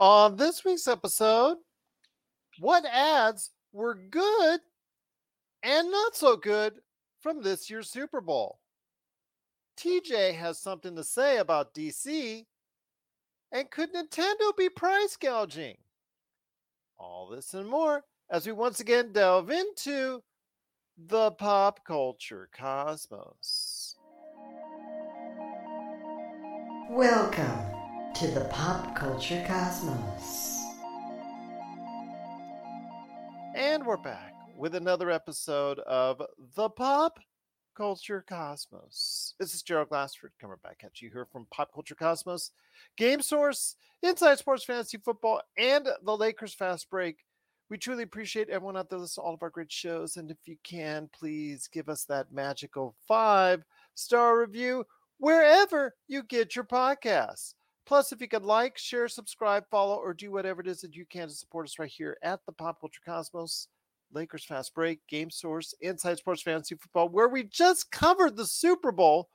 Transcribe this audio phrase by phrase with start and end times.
[0.00, 1.58] On this week's episode,
[2.58, 4.60] what ads were good
[5.62, 6.74] and not so good
[7.20, 8.58] from this year's Super Bowl?
[9.78, 12.44] TJ has something to say about DC.
[13.52, 15.76] And could Nintendo be price gouging?
[16.98, 20.24] All this and more as we once again delve into
[21.06, 23.94] the pop culture cosmos.
[26.90, 27.73] Welcome
[28.14, 30.62] to the pop culture cosmos.
[33.56, 36.22] And we're back with another episode of
[36.54, 37.18] the pop
[37.76, 39.34] culture cosmos.
[39.40, 42.52] This is Gerald Glassford coming back at you here from Pop Culture Cosmos,
[42.96, 47.16] Game Source, Inside Sports Fantasy Football, and the Lakers Fast Break.
[47.68, 50.18] We truly appreciate everyone out there listening to all of our great shows.
[50.18, 53.64] And if you can, please give us that magical five
[53.96, 54.84] star review
[55.18, 57.54] wherever you get your podcasts.
[57.86, 61.04] Plus, if you could like, share, subscribe, follow, or do whatever it is that you
[61.04, 63.68] can to support us right here at the Pop Culture Cosmos,
[64.12, 68.90] Lakers Fast Break, Game Source, Inside Sports Fantasy Football, where we just covered the Super
[68.90, 69.28] Bowl.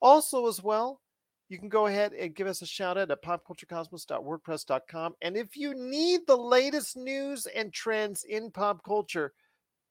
[0.00, 1.00] Also, as well,
[1.48, 5.14] you can go ahead and give us a shout out at popculturecosmos.wordpress.com.
[5.20, 9.32] And if you need the latest news and trends in pop culture,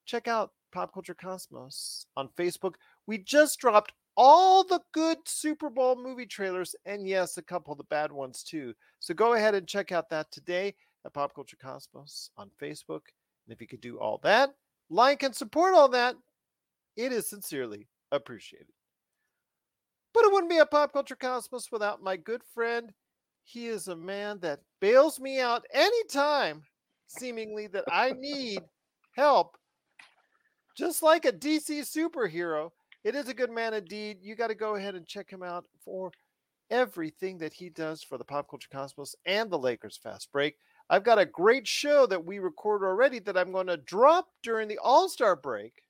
[0.05, 2.75] check out Pop Culture Cosmos on Facebook.
[3.05, 7.77] We just dropped all the good Super Bowl movie trailers, and yes, a couple of
[7.77, 8.73] the bad ones too.
[8.99, 13.01] So go ahead and check out that today at Pop Culture Cosmos on Facebook.
[13.45, 14.51] And if you could do all that,
[14.89, 16.15] like and support all that,
[16.95, 18.67] it is sincerely appreciated.
[20.13, 22.91] But it wouldn't be a Pop Culture Cosmos without my good friend.
[23.43, 26.63] He is a man that bails me out anytime,
[27.07, 28.59] seemingly, that I need
[29.15, 29.57] help.
[30.77, 32.71] Just like a DC superhero,
[33.03, 34.19] it is a good man indeed.
[34.21, 36.11] You got to go ahead and check him out for
[36.69, 40.55] everything that he does for the Pop Culture Cosmos and the Lakers Fast Break.
[40.89, 44.67] I've got a great show that we record already that I'm going to drop during
[44.67, 45.83] the All Star break.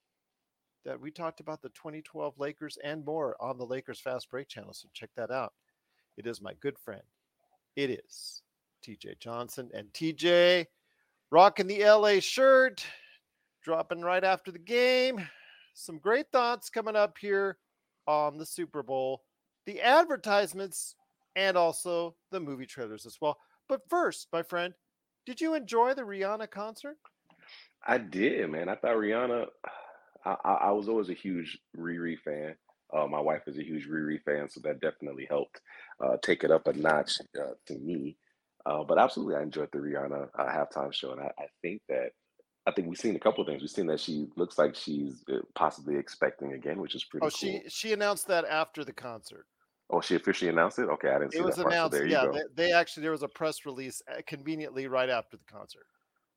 [0.86, 4.73] That we talked about the 2012 Lakers and more on the Lakers Fast Break channel.
[4.73, 5.54] So check that out.
[6.17, 7.04] It is my good friend.
[7.76, 8.42] It is
[8.86, 9.70] TJ Johnson.
[9.73, 10.66] And TJ
[11.30, 12.83] rocking the LA shirt,
[13.64, 15.28] dropping right after the game
[15.73, 17.58] some great thoughts coming up here
[18.08, 19.23] on the Super Bowl,
[19.65, 20.95] the advertisements,
[21.36, 23.37] and also the movie trailers as well.
[23.70, 24.73] But first, my friend,
[25.26, 26.98] did you enjoy the Rihanna concert?
[27.86, 28.70] I did, man.
[28.70, 29.48] I thought Rihanna.
[30.23, 32.55] I, I was always a huge Riri fan.
[32.93, 35.60] Uh, my wife is a huge Riri fan, so that definitely helped
[36.04, 38.17] uh, take it up a notch uh, to me.
[38.64, 42.11] Uh, but absolutely, I enjoyed the Rihanna uh, halftime show, and I, I think that
[42.67, 43.61] I think we've seen a couple of things.
[43.61, 47.26] We've seen that she looks like she's uh, possibly expecting again, which is pretty.
[47.26, 47.32] Oh, cool.
[47.32, 49.48] she she announced that after the concert.
[49.89, 50.83] Oh, she officially announced it.
[50.83, 51.98] Okay, I didn't see it was announced.
[51.98, 55.44] So yeah, they, they actually there was a press release uh, conveniently right after the
[55.52, 55.86] concert.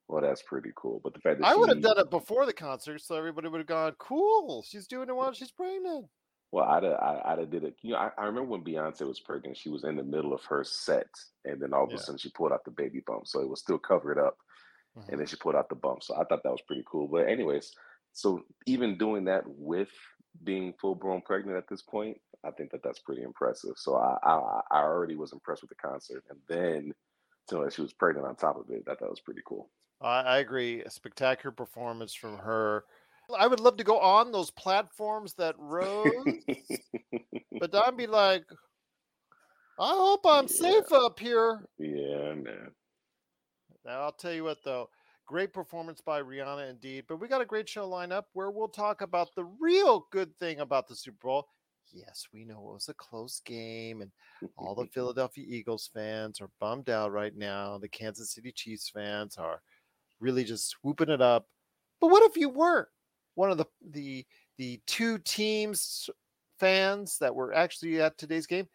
[0.09, 1.01] Well, that's pretty cool.
[1.05, 3.59] But the fact that I would have done it before the concert, so everybody would
[3.59, 6.06] have gone, "Cool, she's doing it while she's pregnant."
[6.53, 7.75] Well, I'd have, I, I'd have did it.
[7.83, 10.45] You know, I, I remember when Beyonce was pregnant, she was in the middle of
[10.45, 11.09] her set,
[11.45, 11.97] and then all of Yeah.
[11.97, 14.37] a sudden she pulled out the baby bump, so it was still covered up,
[14.94, 15.10] Mhm.
[15.10, 16.03] and then she pulled out the bump.
[16.03, 17.09] So I thought that was pretty cool.
[17.09, 17.72] But anyways,
[18.12, 19.91] so even doing that with
[20.43, 23.75] being full blown pregnant at this point, I think that that's pretty impressive.
[23.77, 26.93] So I, I I already was impressed with the concert, and then
[27.49, 29.71] to know that she was pregnant on top of it, that that was pretty cool.
[30.00, 30.82] I, I agree.
[30.82, 32.84] A spectacular performance from her.
[33.37, 36.47] I would love to go on those platforms that rose,
[37.59, 38.44] but I'd be like,
[39.78, 41.69] I hope I'm safe up here.
[41.78, 42.75] yeah, man.
[43.84, 44.89] Now, I'll tell you what, though,
[45.27, 47.05] great performance by Rihanna indeed.
[47.09, 50.37] But we got a great show lined up where we'll talk about the real good
[50.39, 51.49] thing about the Super Bowl.
[51.93, 54.11] Yes, we know it was a close game, and
[54.56, 57.78] all the Philadelphia Eagles fans are bummed out right now.
[57.78, 59.61] The Kansas City Chiefs fans are
[60.19, 61.47] really just swooping it up.
[62.00, 62.89] But what if you weren't
[63.34, 66.09] one of the the the two teams
[66.59, 68.69] fans that were actually at today's game?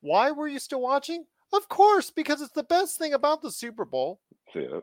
[0.00, 1.24] Why were you still watching?
[1.52, 4.20] Of course, because it's the best thing about the Super Bowl.
[4.54, 4.80] Yeah.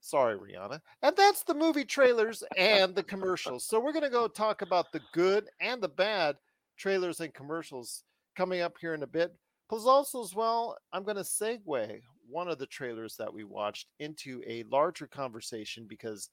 [0.00, 0.80] Sorry, Rihanna.
[1.02, 3.64] And that's the movie trailers and the commercials.
[3.66, 6.36] So we're going to go talk about the good and the bad
[6.76, 8.02] trailers and commercials
[8.36, 9.32] coming up here in a bit.
[9.68, 13.86] Plus, also as well, I'm going to segue one of the trailers that we watched
[14.00, 16.30] into a larger conversation because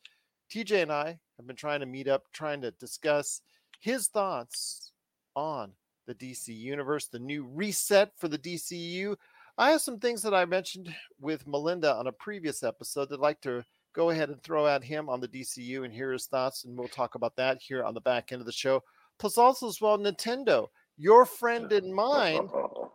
[0.52, 3.42] TJ and I have been trying to meet up, trying to discuss
[3.80, 4.92] his thoughts
[5.36, 5.74] on
[6.08, 9.16] the DC universe, the new reset for the DCU.
[9.60, 13.20] I have some things that I mentioned with Melinda on a previous episode that I'd
[13.20, 13.62] like to
[13.94, 16.88] go ahead and throw at him on the DCU and hear his thoughts, and we'll
[16.88, 18.82] talk about that here on the back end of the show.
[19.18, 22.90] Plus, also as well, Nintendo, your friend and mine, Oh,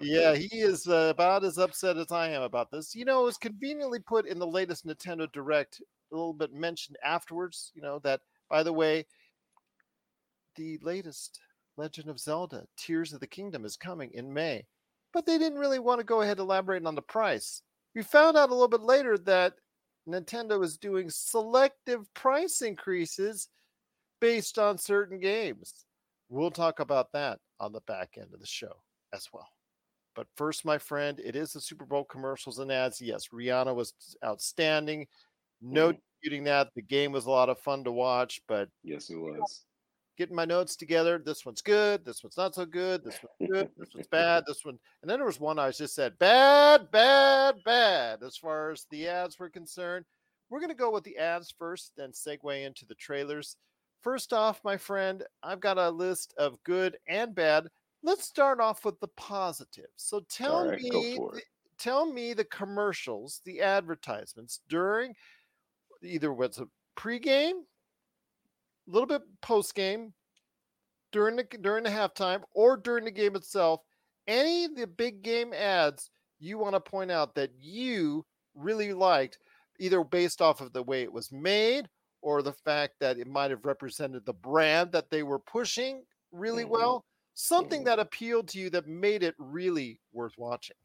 [0.00, 2.94] Yeah, he is uh, about as upset as I am about this.
[2.94, 6.96] You know, it was conveniently put in the latest Nintendo Direct, a little bit mentioned
[7.04, 7.72] afterwards.
[7.74, 9.04] You know that, by the way,
[10.54, 11.40] the latest
[11.76, 14.64] Legend of Zelda: Tears of the Kingdom is coming in May,
[15.12, 17.62] but they didn't really want to go ahead elaborating on the price.
[17.94, 19.54] We found out a little bit later that
[20.08, 23.48] Nintendo is doing selective price increases
[24.20, 25.86] based on certain games.
[26.28, 28.82] We'll talk about that on the back end of the show
[29.12, 29.48] as well.
[30.14, 33.00] But first, my friend, it is the Super Bowl commercials and ads.
[33.00, 33.94] Yes, Rihanna was
[34.24, 35.08] outstanding.
[35.60, 36.00] No Mhm.
[36.20, 36.70] disputing that.
[36.74, 39.66] The game was a lot of fun to watch, but Yes, it was.
[40.16, 41.18] Getting my notes together.
[41.18, 42.04] This one's good.
[42.04, 43.04] This one's not so good.
[43.04, 43.70] This one's good.
[43.76, 44.44] This one's bad.
[44.46, 48.22] This one, and then there was one I just said bad, bad, bad.
[48.22, 50.04] As far as the ads were concerned,
[50.48, 53.56] we're gonna go with the ads first, then segue into the trailers.
[54.02, 57.66] First off, my friend, I've got a list of good and bad.
[58.02, 59.88] Let's start off with the positive.
[59.96, 61.44] So tell right, me, for the- it.
[61.78, 65.14] tell me the commercials, the advertisements during
[66.02, 67.62] either what's a pregame,
[68.88, 70.14] a little bit post game,
[71.12, 73.82] during the during the halftime, or during the game itself.
[74.26, 79.38] Any of the big game ads you want to point out that you really liked,
[79.78, 81.88] either based off of the way it was made
[82.22, 86.64] or the fact that it might have represented the brand that they were pushing really
[86.64, 86.66] Mhm.
[86.66, 87.04] well,
[87.34, 87.86] something Mhm.
[87.86, 90.76] that appealed to you that made it really worth watching.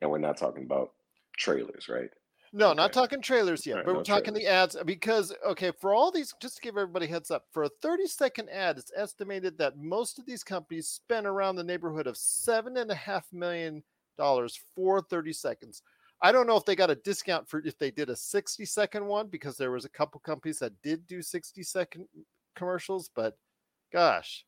[0.00, 0.94] And we're not talking about
[1.36, 2.10] trailers, right?
[2.52, 5.94] No, not talking trailers yet, Alright, but no we're talking the ads because okay, for
[5.94, 8.90] all these, just to give everybody a heads up, for a 30 second ad, it's
[8.96, 13.32] estimated that most of these companies spend around the neighborhood of seven and a half
[13.32, 13.84] million
[14.18, 15.82] dollars for 30 seconds.
[16.22, 19.06] I don't know if they got a discount for if they did a 60 second
[19.06, 22.06] one because there was a couple companies that did do 60 second
[22.56, 23.38] commercials, but
[23.92, 24.44] gosh,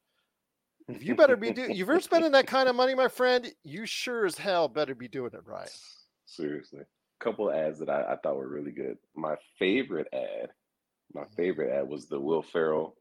[0.88, 3.86] if you better be doing, if you're spending that kind of money, my friend, you
[3.86, 5.70] sure as hell better be doing it right.
[6.26, 6.82] Seriously.
[7.22, 8.98] Couple of ads that I, I thought were really good.
[9.14, 10.50] My favorite ad,
[11.14, 11.34] my mm-hmm.
[11.34, 12.96] favorite ad was the Will Ferrell,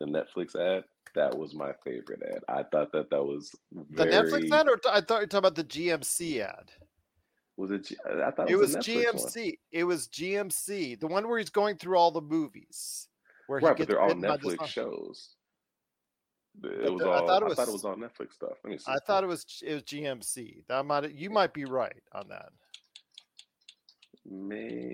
[0.00, 0.84] the Netflix ad.
[1.14, 2.42] That was my favorite ad.
[2.48, 3.54] I thought that that was
[3.90, 4.04] The.
[4.04, 6.70] Netflix ad, or I thought you were talking about the GMC ad.
[7.56, 7.86] Was it?
[7.86, 9.14] G- I thought It it was was, Netflix one.
[9.14, 9.58] GMC.
[9.72, 13.08] It was GMC, the one where he's going through all the movies.
[13.46, 15.36] Where Right, he but they're all bitten by the Netflix shows.
[16.62, 17.26] It was the- I all.
[17.26, 18.58] thought I it thought it was- was on Netflix stuff.
[18.64, 18.90] Let me see.
[18.92, 20.64] I thought it was it was GMC.
[20.68, 22.50] That might you might be right on that.
[24.30, 24.92] May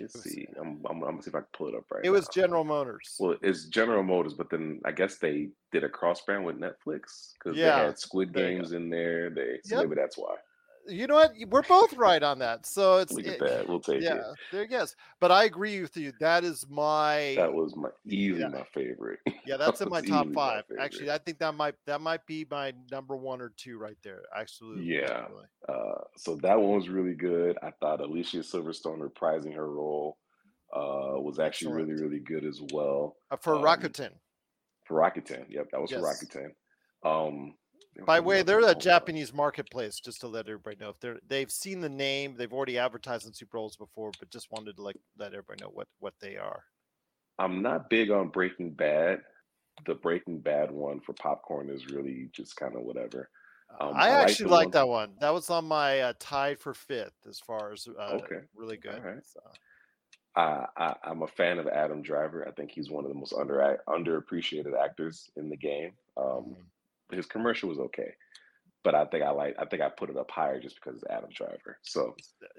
[0.00, 0.46] let's see.
[0.60, 2.04] I'm, I'm, I'm gonna see if I can pull it up right.
[2.04, 2.42] It was now.
[2.42, 3.16] General Motors.
[3.18, 7.32] Well, it's General Motors, but then I guess they did a cross brand with Netflix
[7.34, 9.30] because Yeah, they had Squid there Games in there.
[9.30, 9.88] They so Yep.
[9.88, 10.34] maybe that's why.
[10.88, 11.32] You know what?
[11.48, 12.66] We're both right on that.
[12.66, 13.68] So it's Look at it- that.
[13.68, 14.02] We'll take it.
[14.02, 14.24] yeah, it.
[14.50, 14.96] there yes.
[15.20, 16.12] But I agree with you.
[16.18, 18.48] That is my That was my easily Yeah.
[18.48, 19.20] my favorite.
[19.46, 20.64] yeah, that's in my top easily my five.
[20.80, 21.10] Actually.
[21.12, 24.22] I think that might that might be my number one or two right there.
[24.36, 24.84] Absolutely.
[24.84, 25.26] Yeah.
[25.68, 27.56] Uh, so that one was really good.
[27.62, 30.18] I thought Alicia Silverstone reprising her role
[30.74, 32.10] uh, was actually really, Excellent.
[32.12, 33.16] really good as well.
[33.30, 34.10] Uh, for Um, Rakuten.
[34.86, 36.00] For Rakuten, yep, that was Yes.
[36.00, 36.54] for Rakuten.
[37.04, 37.54] Um,
[38.06, 38.74] By the way, they're a.
[38.74, 40.90] Japanese marketplace, just to let everybody know.
[40.90, 44.50] If they're they've seen the name, they've already advertised on Super Bowls before, but just
[44.50, 46.64] wanted to like let everybody know what what they are.
[47.38, 49.22] I'm not big on Breaking Bad.
[49.86, 53.28] The Breaking Bad one for popcorn is really just kind of whatever.
[53.80, 55.12] Um, I I actually like that one.
[55.20, 58.40] That was on my uh, tied for fifth as far as uh, Okay.
[58.54, 58.94] really good.
[58.94, 59.24] Alright.
[59.26, 59.40] So,
[60.36, 62.46] I, I, I'm a fan of Adam Driver.
[62.46, 65.92] I think he's one of the most under underappreciated actors in the game.
[66.16, 66.56] Um, mhm.
[67.12, 68.12] His commercial was okay,
[68.84, 71.10] but I think I like I think I put it up higher just because it's
[71.10, 71.78] Adam Driver.
[71.82, 72.14] So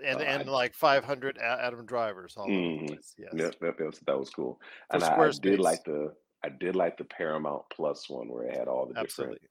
[0.05, 2.87] and uh, and I- like 500 Adam drivers all over Mhm.
[2.87, 2.93] the.
[2.93, 3.13] Yes.
[3.17, 3.31] yep,
[3.61, 4.59] yep, that was, that was cool.
[4.89, 8.43] For And I, I did like the I did like the Paramount Plus one where
[8.43, 9.35] it had all the Absolutely.
[9.35, 9.49] different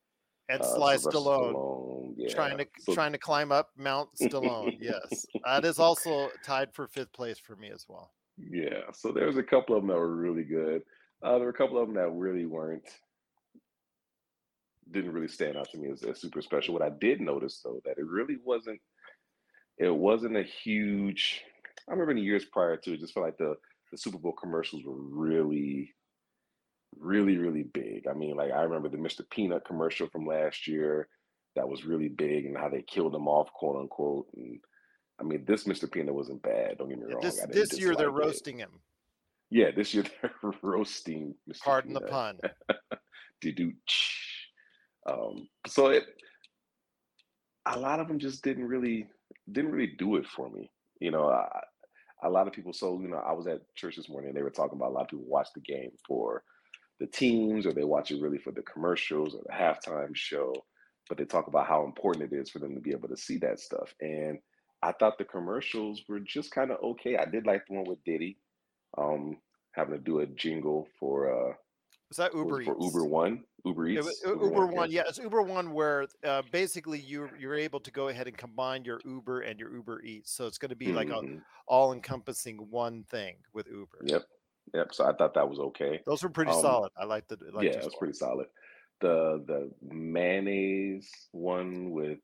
[0.51, 2.35] And uh, Sly Stallone Stallone, yeah.
[2.35, 4.77] trying to So- trying to climb up Mount Stallone.
[4.81, 8.13] yes, that is also tied for fifth place for me as well.
[8.39, 10.83] Yeah, so there was a couple of them that were really good.
[11.23, 12.83] Uh, there were a couple of them that really weren't,
[14.93, 16.75] didn't really stand out to me as, as super special.
[16.75, 18.81] What I did notice though, that it really wasn't,
[19.79, 21.43] it wasn't a huge.
[21.89, 23.57] I remember in the years prior to it, just felt like the
[23.91, 25.93] the Super Bowl commercials were really,
[26.99, 28.07] really, really big.
[28.09, 29.29] I mean, like I remember the Mr.
[29.31, 31.09] Peanut commercial from last year
[31.55, 34.27] that was really big, and how they killed him off, quote unquote.
[34.35, 34.59] And
[35.21, 35.91] I mean, this Mr.
[35.91, 36.79] Peanut wasn't bad.
[36.79, 37.23] Don't get me wrong.
[37.23, 38.13] this this year they're it.
[38.13, 38.71] roasting him.
[39.51, 41.61] Yeah, this year they're roasting Mr.
[41.61, 42.13] Pardon the Peanut.
[42.13, 42.39] pun.
[43.43, 43.73] Do
[45.09, 46.05] um so it
[47.67, 49.07] a lot of them just didn't really
[49.51, 50.71] didn't really do it for me.
[51.01, 51.49] You know, I,
[52.25, 54.43] a lot of people so you know, I was at church this morning and they
[54.43, 56.43] were talking about a lot of people watch the game for
[57.01, 60.53] the teams or they watch it really for the commercials or the halftime show.
[61.09, 63.39] but they talk about how important it is for them to be able to see
[63.39, 63.93] that stuff.
[64.01, 64.39] And
[64.83, 67.17] I thought the commercials were just kind of okay.
[67.17, 68.39] I did like the one with Diddy,
[68.99, 69.37] um,
[69.73, 71.55] having to do a jingle for uh,
[72.13, 74.91] was that Uber was for Uber One, Uber Eats, was, Uber, Uber, One.
[74.91, 78.85] Yeah, it's Uber One where uh, basically you you're able to go ahead and combine
[78.85, 80.97] your Uber and your Uber Eats, so it's going to be mm-hmm.
[80.97, 81.23] like a
[81.67, 83.99] all encompassing one thing with Uber.
[84.05, 84.23] Yep,
[84.75, 84.89] yep.
[84.93, 86.01] So I thought that was okay.
[86.07, 86.93] Those were pretty um, solid.
[86.99, 88.47] I like the yeah, it was pretty solid.
[89.01, 92.19] The the mayonnaise one with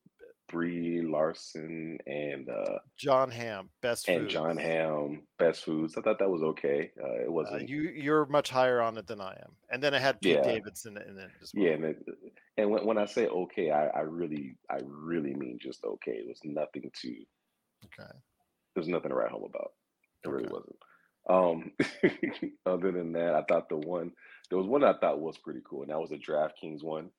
[0.49, 5.97] Brie Larson and uh, Jon Hamm, best and Jon Hamm, best foods.
[5.97, 6.91] I thought that was okay.
[7.03, 7.63] Uh, it uh, wasn't.
[7.63, 9.53] Uh, you you're much higher on it than I am.
[9.71, 10.43] And then I had Pete yeah.
[10.43, 11.65] Davidson in it as well.
[11.65, 11.97] Yeah, and, it,
[12.57, 16.13] and when, when I say okay, I, I really I really mean just okay.
[16.13, 17.09] It was nothing to.
[17.85, 18.11] Okay.
[18.75, 19.73] There's nothing to write home about.
[20.25, 20.37] It okay.
[20.37, 20.77] really wasn't.
[21.31, 21.73] Um,
[22.67, 24.13] other than that, I thought the one
[24.49, 27.11] there was one I thought was pretty cool, and that was the DraftKings one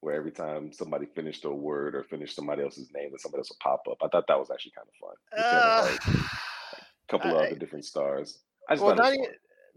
[0.00, 3.50] where every time somebody finished a word or finished somebody else's name, then somebody else
[3.50, 3.98] would pop up.
[4.02, 5.16] I thought that was actually kind of fun.
[5.36, 5.96] Uh,
[7.08, 8.38] a couple of other different stars.
[8.68, 9.26] I just well, 90,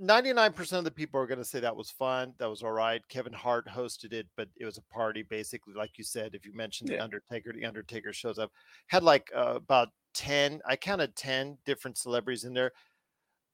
[0.01, 2.33] 99% of the people are going to say that was fun.
[2.39, 3.01] That was all right.
[3.09, 5.73] Kevin Hart hosted it, but it was a party basically.
[5.73, 6.97] Like you said, if you mentioned yeah.
[6.97, 8.51] The Undertaker, The Undertaker shows up.
[8.87, 12.71] Had like uh, about 10, I counted 10 different celebrities in there.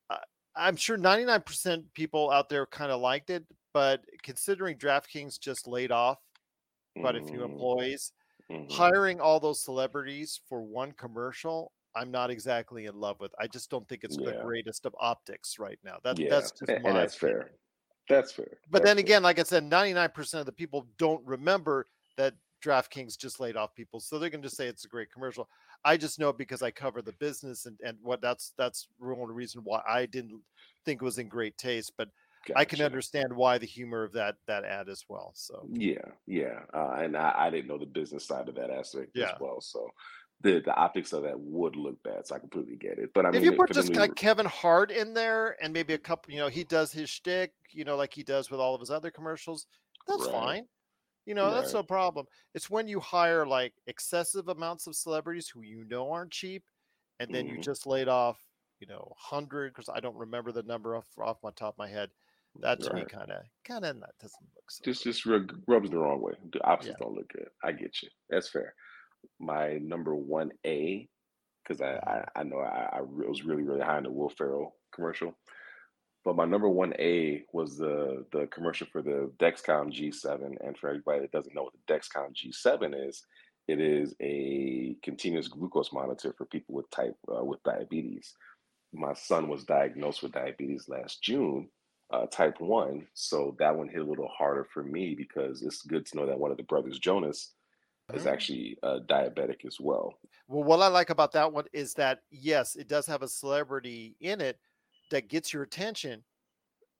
[0.10, 0.18] Uh,
[0.56, 3.44] I'm sure 99% people out there kind of liked it,
[3.74, 6.18] but considering DraftKings just laid off
[7.02, 8.12] quite a few employees.
[8.52, 8.72] Mm-hmm.
[8.72, 13.34] Hiring all those celebrities for one commercial, I'm not exactly in love with.
[13.40, 14.32] I just don't think it's yeah.
[14.32, 15.98] the greatest of optics right now.
[16.04, 16.30] That yeah.
[16.30, 17.40] that's just and, and that's opinion.
[17.40, 17.52] fair.
[18.10, 18.58] That's fair.
[18.70, 19.04] But that's then fair.
[19.04, 23.76] again, like I said, 99% of the people don't remember that DraftKings just laid off
[23.76, 25.50] people, so they're going to say it's a great commercial.
[25.86, 29.34] I just know because I cover the business and and what that's that's the only
[29.34, 30.42] reason why I didn't
[30.86, 31.94] think it was in great taste.
[31.98, 32.10] But
[32.48, 32.60] Gotcha.
[32.60, 35.34] I can understand why the humor of that that ad as well.
[35.36, 39.12] So yeah, yeah, uh, and I, I, didn't know the business side of that aspect
[39.14, 39.26] yeah.
[39.26, 39.60] as well.
[39.60, 39.90] So
[40.42, 42.26] the the optics of that would look bad.
[42.26, 43.10] So I completely get it.
[43.14, 45.98] But I mean, if you put just like Kevin Hart in there and maybe a
[45.98, 48.80] couple, you know, he does his shtick, you know, like he does with all of
[48.80, 49.68] his other commercials.
[50.08, 50.32] That's right.
[50.32, 50.64] fine.
[51.26, 51.56] You know, right.
[51.56, 52.28] that's no problem.
[52.56, 56.64] It's when you hire like excessive amounts of celebrities who you know aren't cheap,
[57.20, 57.58] and then mm-hmm.
[57.58, 58.40] you just laid off,
[58.80, 61.90] you know, hundred because I don't remember the number off off my top of my
[61.90, 62.10] head
[62.62, 63.04] that to right.
[63.04, 65.48] me kind of kind of that doesn't look so just good.
[65.50, 67.06] just rubs the wrong way the opposites yeah.
[67.06, 68.74] don't look good i get you that's fair
[69.40, 71.08] my number one a
[71.64, 72.40] because I, I, mm-hmm.
[72.40, 75.36] I know I, I was really really high in the will ferrell commercial
[76.24, 80.90] but my number one a was the the commercial for the dexcom g7 and for
[80.90, 83.24] everybody that doesn't know what the dexcom g7 is
[83.68, 88.34] it is a continuous glucose monitor for people with type uh, with diabetes
[88.94, 91.70] my son was diagnosed with diabetes last june
[92.12, 93.08] uh, type 1.
[93.14, 96.40] So that one hit a little harder for me because it's good to know that
[96.40, 97.52] one of the brothers, Jonas,
[98.14, 98.32] is mm.
[98.32, 100.14] actually uh, diabetic as well.
[100.48, 104.16] Well, what I like about that one is that, yes, it does have a celebrity
[104.22, 104.60] in it
[105.12, 106.24] that gets your attention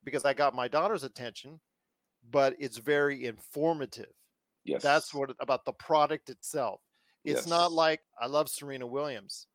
[0.04, 1.60] because I got my daughter's attention,
[2.30, 4.12] but it's very informative.
[4.66, 4.84] Yes.
[4.84, 6.82] That's what about the product itself.
[7.24, 7.48] It's yes.
[7.48, 9.48] not like I love Serena Williams.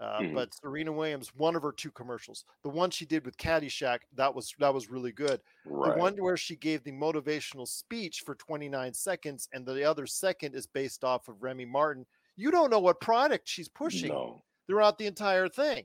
[0.00, 0.34] Uh, mm-hmm.
[0.34, 4.34] But Serena Williams, one of her two commercials, the one she did with Caddyshack, that
[4.34, 5.40] was that was really good.
[5.64, 5.94] Right.
[5.94, 10.54] The one where she gave the motivational speech for 29 seconds, and the other second
[10.54, 12.06] is based off of Remy Martin.
[12.36, 14.42] You don't know what product she's pushing no.
[14.66, 15.84] throughout the entire thing.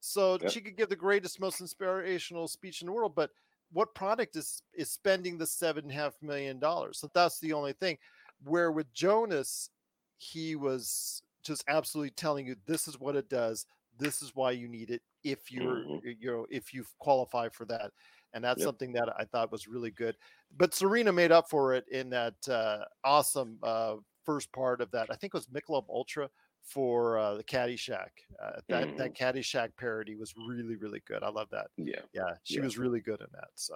[0.00, 0.50] So yep.
[0.50, 3.30] she could give the greatest, most inspirational speech in the world, but
[3.72, 6.98] what product is is spending the seven and a half million dollars?
[6.98, 7.98] So that's the only thing.
[8.44, 9.68] Where with Jonas,
[10.16, 13.66] he was just absolutely telling you this is what it does
[13.98, 16.08] this is why you need it if you're mm-hmm.
[16.18, 17.90] you know if you qualify for that
[18.32, 18.66] and that's yep.
[18.66, 20.16] something that i thought was really good
[20.56, 23.94] but serena made up for it in that uh, awesome uh,
[24.24, 26.28] first part of that i think it was michelob ultra
[26.62, 28.10] for uh, the Caddyshack.
[28.40, 28.96] Uh, that mm-hmm.
[28.98, 31.22] that Caddyshack parody was really really good.
[31.22, 31.68] I love that.
[31.76, 32.62] Yeah, yeah, she yeah.
[32.62, 33.48] was really good in that.
[33.54, 33.74] So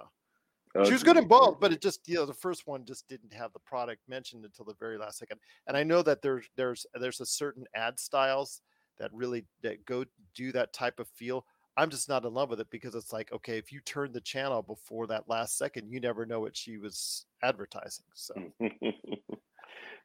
[0.82, 3.32] she was good in both, but it just you know the first one just didn't
[3.32, 5.38] have the product mentioned until the very last second.
[5.68, 8.60] And I know that there's there's there's a certain ad styles
[8.98, 10.04] that really that go
[10.34, 11.44] do that type of feel.
[11.76, 14.20] I'm just not in love with it because it's like okay, if you turn the
[14.20, 18.06] channel before that last second, you never know what she was advertising.
[18.14, 18.34] So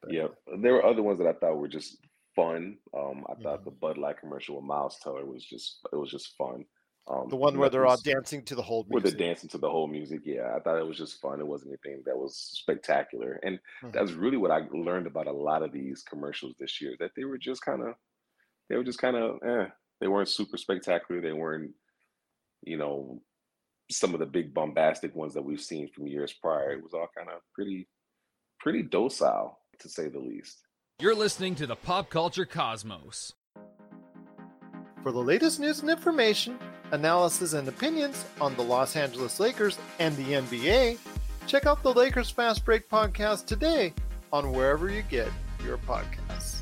[0.08, 1.98] yeah, there were other ones that I thought were just
[2.36, 2.76] fun.
[2.96, 3.64] Um, I thought mm-hmm.
[3.64, 6.64] the Bud Light commercial with Miles Teller was just it was just fun.
[7.10, 8.92] Um, the one where they're all dancing to the whole music.
[8.92, 10.20] Where they're dancing to the whole music.
[10.24, 11.40] Yeah, I thought it was just fun.
[11.40, 13.40] It wasn't anything that was spectacular.
[13.42, 13.90] And mm-hmm.
[13.90, 17.24] that's really what I learned about a lot of these commercials this year, that they
[17.24, 17.94] were just kind of,
[18.68, 19.66] they were just kind of, eh.
[20.00, 21.20] They weren't super spectacular.
[21.20, 21.72] They weren't,
[22.62, 23.20] you know,
[23.90, 26.72] some of the big bombastic ones that we've seen from years prior.
[26.72, 27.88] It was all kind of pretty,
[28.60, 29.58] pretty docile.
[29.80, 30.58] to say the least.
[31.00, 33.32] You're listening to the Pop Culture Cosmos.
[35.02, 36.58] For the latest news and information,
[36.92, 40.98] analysis and opinions on the Los Angeles Lakers and the NBA,
[41.46, 43.92] check out the Lakers Fast Break podcast today
[44.32, 45.28] on wherever you get
[45.64, 46.58] your podcasts.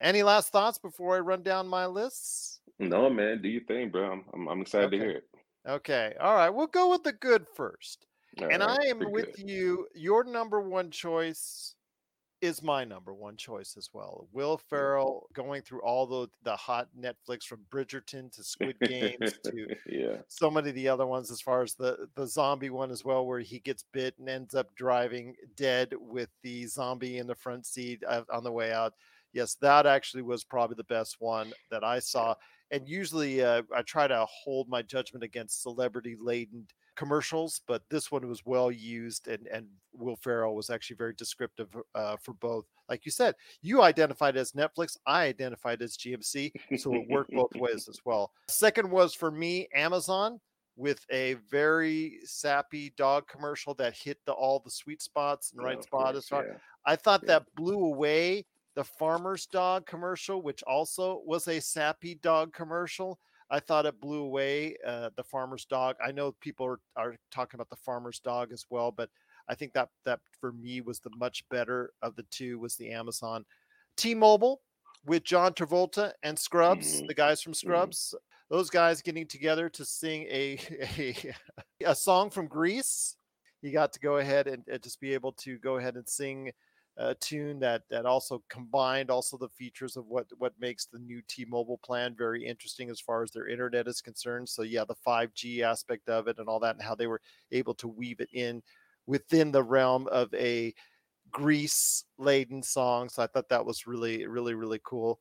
[0.00, 2.60] Any last thoughts before I run down my lists?
[2.78, 4.12] No, man, do you think, bro?
[4.12, 4.98] I'm, I'm, I'm excited Okay.
[4.98, 5.24] to hear it.
[5.66, 6.14] Okay.
[6.20, 6.50] All right.
[6.50, 8.06] We'll go with the good first.
[8.40, 9.48] All and right, I am pretty with good.
[9.50, 9.86] you.
[9.94, 11.74] Your number one choice
[12.40, 14.28] is my number one choice as well.
[14.32, 19.74] Will Ferrell going through all the the hot Netflix from Bridgerton to Squid Games to
[19.86, 23.04] yeah, so many of the other ones as far as the the zombie one as
[23.04, 27.34] well where he gets bit and ends up driving dead with the zombie in the
[27.34, 28.94] front seat on the way out.
[29.32, 32.34] Yes that actually was probably the best one that i saw.
[32.70, 36.66] And usually uh, i try to hold my judgment against celebrity laden
[36.96, 41.68] commercials but this one was well used and and will ferrell was actually very descriptive
[41.94, 46.94] uh, for both like you said you identified as netflix i identified as gmc so
[46.94, 48.32] it worked both ways as well.
[48.48, 50.40] Second was for me Amazon
[50.76, 55.68] with a very sappy dog commercial that hit the all the sweet spots and Yeah,
[55.68, 56.46] right spot course, as far.
[56.46, 56.54] yeah.
[56.84, 57.38] I thought yeah.
[57.38, 63.18] that blew away the farmer's dog commercial, which also was a sappy dog commercial.
[63.50, 65.96] I thought it blew away uh, the farmer's dog.
[66.04, 69.08] I know people are, are talking about the farmer's dog as well, but
[69.48, 72.90] I think that that for me was the much better of the two was the
[72.90, 73.44] Amazon.
[73.96, 74.60] T-Mobile
[75.04, 77.06] with John Travolta and Scrubs, Mhm.
[77.06, 78.14] the guys from Scrubs,
[78.50, 80.58] those guys getting together to sing a
[80.98, 81.34] a,
[81.84, 83.16] a song from Grease.
[83.62, 86.52] He got to go ahead and, and just be able to go ahead and sing
[86.98, 91.22] a tune that that also combined also the features of what what makes the new
[91.28, 94.48] T-Mobile plan very interesting as far as their internet is concerned.
[94.48, 97.20] So yeah, the 5G aspect of it and all that and how they were
[97.52, 98.62] able to weave it in
[99.06, 100.74] within the realm of a
[101.30, 103.08] grease laden song.
[103.08, 105.20] So I thought that was really, really, really cool.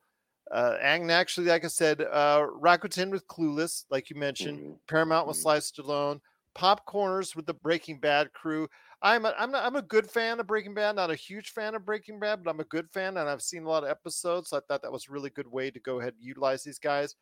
[0.51, 4.79] Uh, and actually, like I said, uh, Rakuten with Clueless, like you mentioned, Mhm.
[4.87, 5.41] Paramount with Mhm.
[5.41, 6.21] Sly Stallone,
[6.55, 8.67] Popcorners with the Breaking Bad crew.
[9.01, 11.75] I'm a, I'm, a, I'm a good fan of Breaking Bad, not a huge fan
[11.75, 14.49] of Breaking Bad, but I'm a good fan and I've seen a lot of episodes.
[14.49, 16.79] So I thought that was a really good way to go ahead and utilize these
[16.79, 17.15] guys.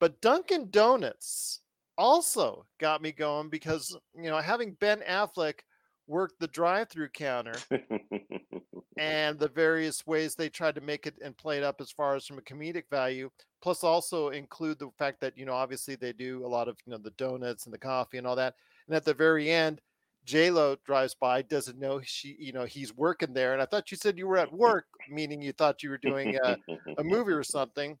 [0.00, 1.60] But Dunkin' Donuts
[1.96, 5.60] also got me going because, you know, having Ben Affleck
[6.08, 7.54] work the drive through counter
[8.98, 12.16] and the various ways they tried to make it and play it up as far
[12.16, 13.30] as from a comedic value
[13.60, 16.92] plus also include the fact that you know obviously they do a lot of you
[16.92, 18.54] know the donuts and the coffee and all that
[18.86, 19.80] and at the very end
[20.28, 23.96] j-lo drives by doesn't know she you know he's working there and i thought you
[23.96, 26.56] said you were at work meaning you thought you were doing a,
[26.98, 27.96] a movie or something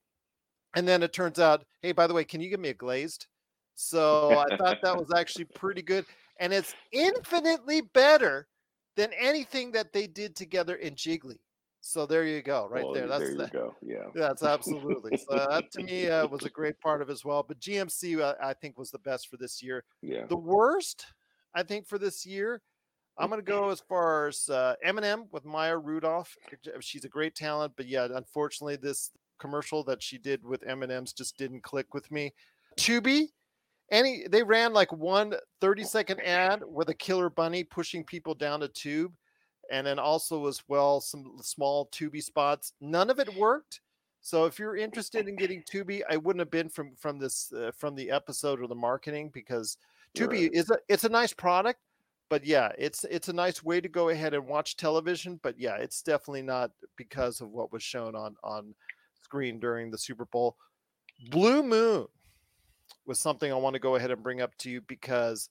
[0.76, 3.26] and then it turns out hey by the way can you give me a glazed
[3.74, 6.04] so i thought that was actually pretty good
[6.38, 8.46] and it's infinitely better
[8.98, 11.38] than anything that they did together in Gigli.
[11.80, 13.06] So there you go, right Well, there.
[13.06, 13.76] That's there you the, go.
[13.80, 14.06] Yeah.
[14.12, 15.16] that's absolutely.
[15.16, 17.44] So that to me uh, was a great part of as well.
[17.46, 19.84] But GMC, uh, I think, was the best for this year.
[20.02, 20.26] Yeah.
[20.26, 21.06] The worst,
[21.54, 22.60] I think, for this year,
[23.18, 26.36] I'm going to go as far as uh, Eminem with Maya Rudolph.
[26.80, 31.36] She's a great talent, but yeah, unfortunately, this commercial that she did with Eminem's just
[31.36, 32.32] didn't click with me.
[32.78, 33.28] Tubi,
[33.90, 38.62] any they ran like one 30 second ad with a killer bunny pushing people down
[38.62, 39.12] a tube,
[39.70, 42.72] and then also as well some small Tubi spots.
[42.80, 43.80] None of it worked.
[44.20, 47.70] So if you're interested in getting Tubi, I wouldn't have been from from this uh,
[47.76, 49.76] from the episode or the marketing because
[50.14, 50.50] Tubi Right.
[50.52, 51.80] is a it's a nice product,
[52.28, 55.38] but yeah, it's it's a nice way to go ahead and watch television.
[55.42, 58.74] But yeah, it's definitely not because of what was shown on on
[59.22, 60.56] screen during the Super Bowl.
[61.30, 62.06] Blue Moon
[63.06, 65.48] was something I want to go ahead and bring up to you because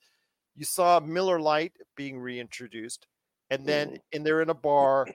[0.56, 3.08] you saw Miller Lite being reintroduced,
[3.50, 4.02] and then Mhm.
[4.14, 5.08] and they're in a bar.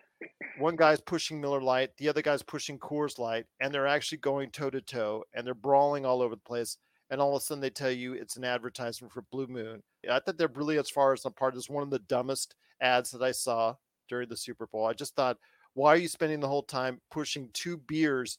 [0.59, 4.51] One guy's pushing Miller Lite, the other guy's pushing Coors Light, and they're actually going
[4.51, 6.79] toe to toe, and they're brawling all over the place.
[7.13, 9.83] And all of a sudden, they tell you it's an advertisement for Blue Moon.
[10.11, 13.11] I thought they're really, as far as the part, is one of the dumbest ads
[13.11, 13.75] that I saw
[14.09, 14.87] during the Super Bowl.
[14.87, 15.37] I just thought,
[15.75, 18.39] why are you spending the whole time pushing two beers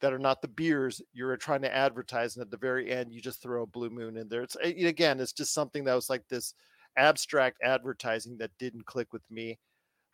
[0.00, 3.20] that are not the beers you're trying to advertise, and at the very end, you
[3.20, 4.42] just throw a Blue Moon in there.
[4.42, 6.54] It's again, it's just something that was like this
[6.96, 9.56] abstract advertising that didn't click with me.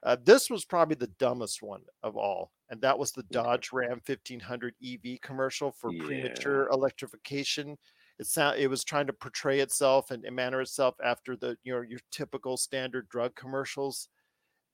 [0.03, 4.01] Uh, this was probably the dumbest one of all, and that was the Dodge Ram
[4.05, 6.05] 1500 EV commercial for Yeah.
[6.05, 7.77] premature electrification.
[8.19, 11.75] It sound it was trying to portray itself and, and manner itself after the you
[11.75, 14.09] know your typical standard drug commercials,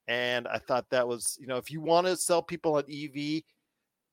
[0.09, 3.43] and I thought that was you know if you want to sell people on EV,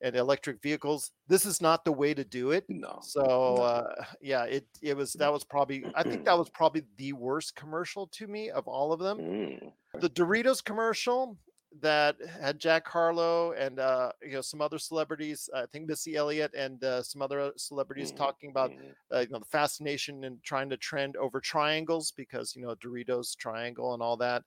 [0.02, 1.12] and electric vehicles.
[1.28, 2.66] This is not the way to do it.
[2.70, 3.00] No.
[3.02, 3.64] So no.
[3.64, 7.56] uh, yeah, it it was that was probably I think that was probably the worst
[7.56, 9.18] commercial to me of all of them.
[9.18, 9.72] Mm.
[10.00, 11.38] The Doritos commercial
[11.82, 16.54] that had Jack Harlow and uh, you know some other celebrities, I think Missy Elliott
[16.56, 18.96] and uh, some other celebrities Mhm, talking about mhm.
[19.14, 23.36] uh, you know the fascination and trying to trend over triangles because you know Doritos
[23.38, 24.44] triangle and all that.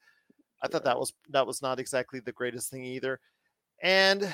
[0.62, 3.20] I thought that was that was not exactly the greatest thing either.
[3.82, 4.32] And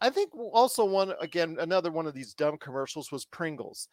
[0.00, 3.88] I think also one again another one of these dumb commercials was Pringles.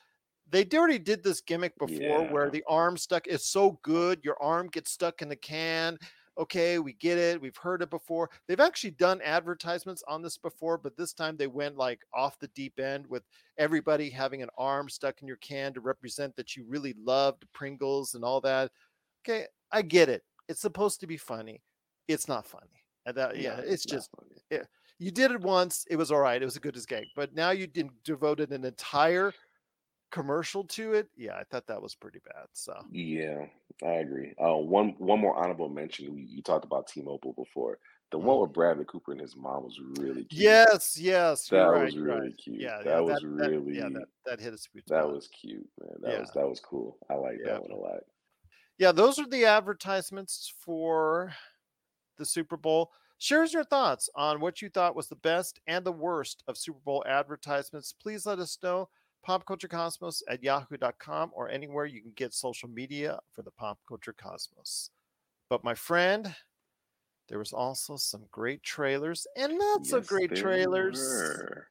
[0.50, 4.68] They already did this gimmick before where the arm stuck is so good, your arm
[4.70, 5.98] gets stuck in the can.
[6.40, 7.42] Okay, we get it.
[7.42, 8.30] We've heard it before.
[8.48, 12.48] They've actually done advertisements on this before, but this time they went like off the
[12.50, 13.24] deep end with
[13.58, 18.16] everybody having an arm stuck in your can to represent that you really loved Pringles
[18.16, 18.72] and all that.
[19.26, 20.24] Okay, I get it.
[20.48, 21.62] It's supposed to be funny.
[22.08, 22.84] It's not funny.
[23.06, 24.64] And that, yeah, No, it's just funny.
[24.98, 25.86] you did it once.
[25.90, 26.42] It was all right.
[26.42, 27.06] It was a good as gag.
[27.16, 27.68] But now you
[28.06, 29.34] devoted an entire
[30.12, 31.10] commercial to it.
[31.16, 32.48] Yeah, I thought that was pretty bad.
[32.54, 33.46] So Yeah,
[33.84, 34.34] I agree.
[34.42, 36.14] Uh, one one more honorable mention.
[36.16, 37.80] We, you talked about T-Mobile before.
[38.12, 38.42] The one Mhm.
[38.42, 40.42] with Bradley Cooper and his mom was really cute.
[40.42, 42.38] yes, yes, That you're was really right.
[42.38, 42.60] cute.
[42.60, 45.14] Yeah, That yeah, was yeah, really- that, that hit a sweet That spot.
[45.14, 45.96] was cute, man.
[46.02, 46.20] That Yeah.
[46.22, 46.98] was that was cool.
[47.10, 47.54] I like Yeah.
[47.54, 48.04] that one a lot.
[48.80, 51.34] yeah, those are the advertisements for
[52.18, 52.92] the Super Bowl.
[53.20, 56.58] Share us your thoughts on what you thought was the best and the worst of
[56.58, 57.92] Super Bowl advertisements.
[57.94, 58.90] Please let us know.
[59.28, 64.90] Popculturecosmos at yahoo.com or anywhere you can get social media for the Pop Culture Cosmos.
[65.50, 66.34] But my friend,
[67.28, 71.00] there was also some great trailers and not so great trailers.
[71.00, 71.68] were.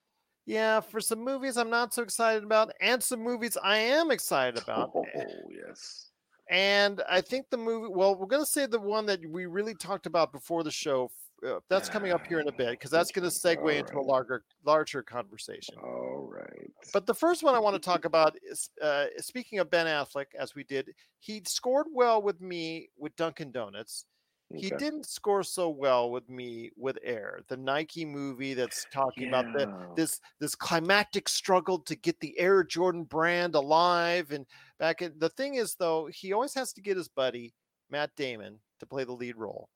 [0.47, 4.63] Yeah, for some movies I'm not so excited about, and some movies I am excited
[4.63, 4.93] about.
[5.15, 5.25] Eh.
[5.25, 6.11] Oh yes.
[6.51, 9.75] And I think the movie, well, we're going to say the one that we really
[9.75, 11.11] talked about before the show.
[11.47, 14.03] Uh, that's coming up here in a bit because that's going to segue into a
[14.03, 15.77] larger, larger conversation.
[15.83, 16.71] All right.
[16.93, 20.27] But the first one I want to talk about is uh, speaking of Ben Affleck,
[20.39, 24.07] as we did, he scored well with me with Dunkin' Donuts.
[24.55, 29.53] He didn't score so well with me with Air, the Nike movie that's talking about
[29.53, 34.31] the this this climactic struggle to get the Air Jordan brand alive.
[34.31, 34.47] And
[34.79, 37.53] back in the thing is though, he always has to get his buddy
[37.91, 39.69] Matt Damon to play the lead role.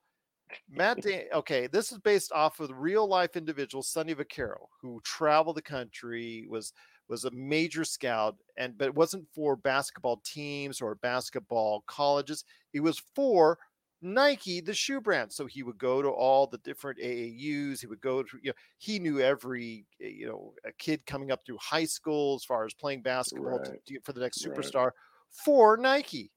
[0.68, 5.00] Matt da- okay, this is based off of the real life individual Sonny Vaccaro, who
[5.04, 6.72] traveled the country, was
[7.08, 12.44] was a major scout, and but it wasn't for basketball teams or basketball colleges.
[12.72, 13.58] It was for
[14.00, 15.32] Nike, the shoe brand.
[15.32, 17.80] So he would go to all the different AAUs.
[17.80, 21.30] He would go to, you know, he knew every, eh, you know, a kid coming
[21.30, 23.84] up through high school as far as playing basketball Right.
[23.86, 24.56] to- for the next Right.
[24.58, 24.90] superstar
[25.30, 26.32] for Nike.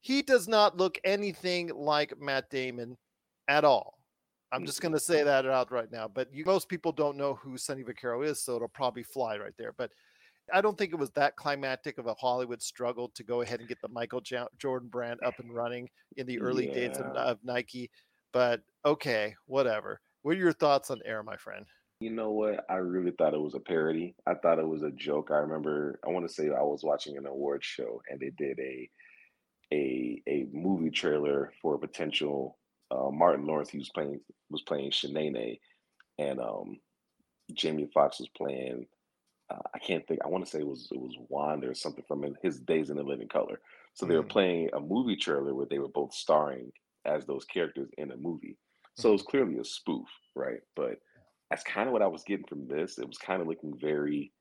[0.00, 2.98] He does not look anything like Matt Damon
[3.48, 3.98] at all.
[4.52, 4.88] I'm just mm-hmm.
[4.88, 6.08] going to say that out right now.
[6.08, 9.54] But you, most people don't know who Sonny Vaccaro is, so it'll probably fly right
[9.58, 9.72] there.
[9.76, 9.90] But
[10.52, 13.68] I don't think it was that climactic of a Hollywood struggle to go ahead and
[13.68, 17.38] get the Michael Jo- Jordan brand up and running in the early days of, of
[17.42, 17.90] Nike.
[18.32, 20.00] But okay, whatever.
[20.22, 21.66] What are your thoughts on Air, my friend?
[22.00, 22.64] You know what?
[22.68, 24.14] I really thought it was a parody.
[24.26, 25.30] I thought it was a joke.
[25.30, 28.58] I remember I want to say I was watching an award show and they did
[28.58, 28.90] a
[29.72, 32.58] a a movie trailer for a potential
[32.90, 33.70] uh, Martin Lawrence.
[33.70, 34.20] He was playing
[34.50, 35.58] was playing Shanae,
[36.18, 36.78] and um,
[37.52, 38.86] Jamie Foxx was playing.
[39.50, 40.20] Uh, I can't think.
[40.24, 42.96] I want to say it was it was Wanda or something from his Days in
[42.96, 43.60] the Living Color.
[43.94, 44.28] So they were Mm.
[44.30, 46.72] playing a movie trailer where they were both starring
[47.04, 48.58] as those characters in a movie.
[48.96, 50.60] So it's clearly a spoof, right?
[50.74, 50.98] But
[51.50, 52.98] that's kind of what I was getting from this.
[52.98, 54.32] It was kind of looking very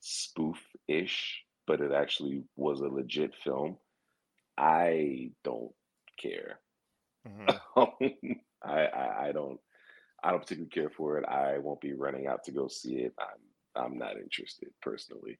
[0.00, 3.78] spoof-ish, but it actually was a legit film.
[4.58, 5.72] I don't
[6.20, 6.60] care.
[7.26, 7.58] Mhm.
[8.62, 9.60] I, I I don't
[10.24, 11.24] I don't particularly care for it.
[11.26, 13.14] I won't be running out to go see it.
[13.18, 15.38] I'm I'm not interested personally.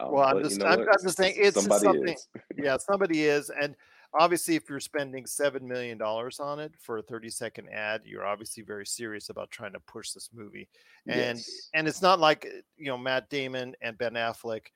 [0.00, 2.28] Um, Well, I'm but you just- know I'm- I'm just saying it's somebody something- is.
[2.56, 3.50] yeah, somebody is.
[3.50, 3.74] And
[4.18, 8.26] obviously, if you're spending seven million dollars on it for a 30 second ad, you're
[8.26, 10.68] obviously very serious about trying to push this movie.
[11.06, 11.70] And Yes.
[11.74, 14.66] and it's not like you know Matt Damon and Ben Affleck.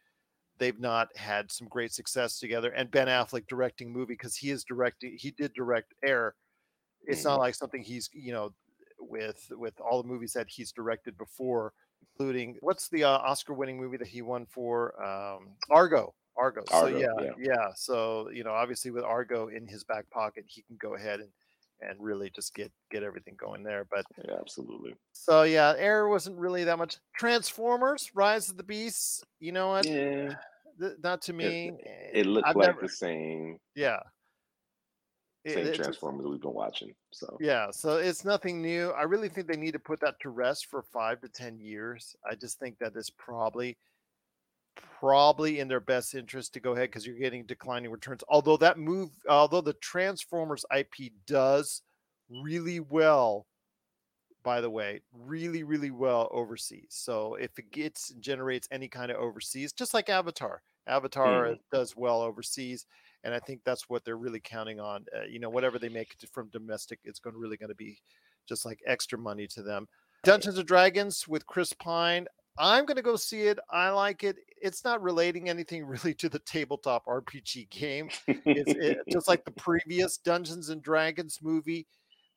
[0.60, 2.70] They've not had some great success together.
[2.70, 5.16] And Ben Affleck directing movie because he is directing.
[5.18, 6.36] He did direct Air.
[7.06, 7.40] It's not Mhm.
[7.40, 8.54] like something he's you know
[8.98, 13.78] with with all the movies that he's directed before, including what's the uh, Oscar winning
[13.78, 16.14] movie that he won for um, Argo.
[16.36, 16.62] Argo.
[16.68, 17.32] So Argo, yeah, yeah.
[17.38, 17.68] yeah.
[17.74, 21.30] So you know, obviously with Argo in his back pocket, he can go ahead and
[21.82, 23.86] and really just get get everything going there.
[23.90, 24.94] But Yeah, absolutely.
[25.12, 26.98] so yeah, Air wasn't really that much.
[27.16, 29.24] Transformers: Rise of the Beasts.
[29.38, 29.86] You know what?
[29.86, 30.34] Yeah,
[31.02, 31.70] not to me.
[31.84, 33.58] Eh, it looked I've like never- the same.
[33.74, 34.00] yeah.
[35.46, 36.94] Same it Transformers we've been watching.
[37.12, 38.90] So Yeah, so it's nothing new.
[38.90, 42.14] I really think they need to put that to rest for five to ten years.
[42.30, 43.78] I just think that is probably
[44.76, 48.22] probably in their best interest to go ahead because you're getting declining returns.
[48.28, 51.80] Although that move, although the Transformers IP does
[52.28, 53.46] really well,
[54.42, 56.88] by the way, really, really well overseas.
[56.90, 61.60] So if it gets generates any kind of overseas, just like Avatar, Avatar Mhm.
[61.72, 62.86] does well overseas,
[63.24, 65.06] and I think that's what they're really counting on.
[65.14, 68.00] Uh, you know, whatever they make from domestic, it's going really going to be
[68.48, 69.88] just like extra money to them.
[70.24, 72.26] Dungeons and Dragons with Chris Pine.
[72.58, 73.58] I'm going to go see it.
[73.70, 74.36] I like it.
[74.60, 78.10] It's not relating anything really to the tabletop RPG game.
[78.26, 81.86] It's it, just like the previous Dungeons and Dragons movie.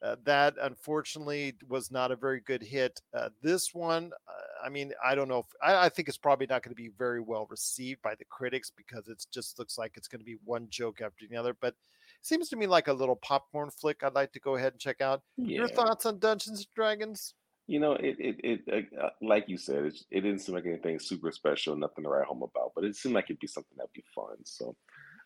[0.03, 2.99] Uh, that unfortunately was not a very good hit.
[3.13, 6.45] Uh, this one, uh, I mean, I don't know if I, I think it's probably
[6.45, 9.93] not going to be very well received by the critics because it just looks like
[9.95, 11.55] it's going to be one joke after the other.
[11.59, 14.03] But it seems to me like a little popcorn flick.
[14.03, 15.21] I'd like to go ahead and check out.
[15.37, 17.33] Your thoughts on Dungeons and Dragons?
[17.67, 20.65] You know, it it it uh, uh, like you said, it, it didn't seem like
[20.65, 23.77] anything super special, nothing to write home about, but it seemed like it'd be something
[23.77, 24.35] that'd be fun.
[24.43, 24.75] So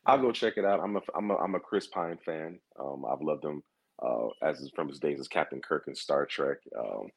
[0.06, 0.82] I'll go check it out.
[0.82, 2.60] I'm a I'm a I'm a Chris Pine fan.
[2.80, 3.64] Um, I've loved him
[4.02, 6.58] uh, as from his days as Captain Kirk in Star Trek.
[6.78, 7.08] Um,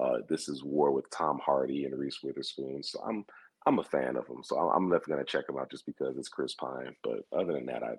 [0.00, 2.82] uh, this is War with Tom Hardy and Reese Witherspoon.
[2.82, 3.24] So I'm
[3.66, 4.42] I'm a fan of him.
[4.42, 6.94] So I'm, definitely gonna check him out just because it's Chris Pine.
[7.02, 7.94] But other than that, I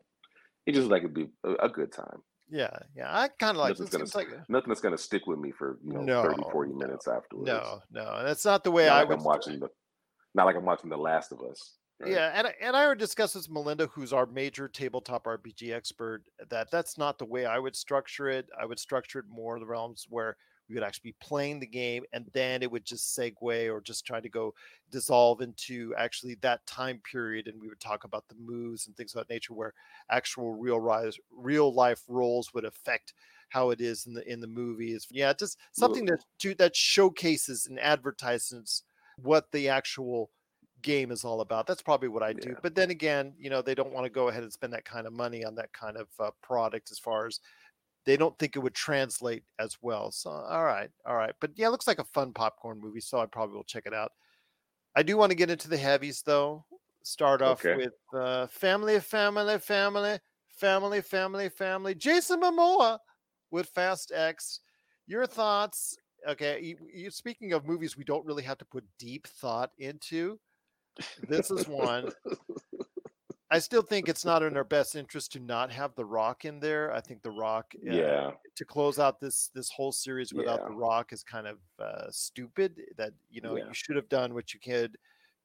[0.65, 2.21] it just like it'd be a, a good time.
[2.49, 3.07] Yeah, yeah.
[3.09, 3.79] I kind of like.
[3.79, 6.71] Nothing's gonna like nothing that's gonna stick with me for you know No, 30, 40
[6.71, 7.47] no, minutes afterwards.
[7.47, 8.23] no, no.
[8.23, 9.17] That's not the way Not I like would.
[9.19, 9.69] I'm watching the,
[10.35, 11.73] not like I'm watching The Last of Us.
[11.99, 12.11] Right?
[12.11, 15.71] Yeah, and I- and I would discuss this with Melinda, who's our major tabletop RPG
[15.73, 16.25] expert.
[16.49, 18.49] That that's not the way I would structure it.
[18.59, 21.67] I would structure it more in the realms where we would actually be playing the
[21.67, 24.53] game, and then it would just segue or just try to go
[24.89, 29.15] dissolve into actually that time period, and we would talk about the moves and things
[29.15, 29.73] of that nature, where
[30.09, 33.13] actual real rise, real life roles would affect
[33.49, 35.07] how it is in the in the movies.
[35.09, 38.83] Yeah, just something that to, that showcases and advertises
[39.17, 40.31] what the actual
[40.85, 41.65] game is all about.
[41.65, 42.49] That's probably what I do.
[42.49, 42.59] Yeah.
[42.61, 45.07] But then again, you know, they don't want to go ahead and spend that kind
[45.07, 47.39] of money on that kind of uh, product as far as
[48.05, 50.11] they don't think it would translate as well.
[50.11, 51.33] So, all right, all right.
[51.41, 53.01] But yeah, it looks like a fun popcorn movie.
[53.01, 54.11] So I probably will check it out.
[54.95, 56.63] I do want to get into the heavies though.
[57.03, 57.75] Start off Okay.
[57.75, 61.95] with uh, family, family, family, family, family, family.
[61.95, 62.99] Jason Momoa
[63.51, 64.61] with Fast X.
[65.07, 65.97] Your thoughts?
[66.27, 70.39] Okay, you, you, speaking of movies, we don't really have to put deep thought into.
[71.27, 72.11] This is one.
[73.51, 76.59] I still think it's not in our best interest to not have The Rock in
[76.59, 76.91] there.
[76.93, 78.31] I think The Rock, uh, Yeah.
[78.55, 80.69] to close out this this whole series without Yeah.
[80.69, 82.81] The Rock is kind of uh, stupid.
[82.97, 83.67] That you know Yeah.
[83.67, 84.97] you should have done what you could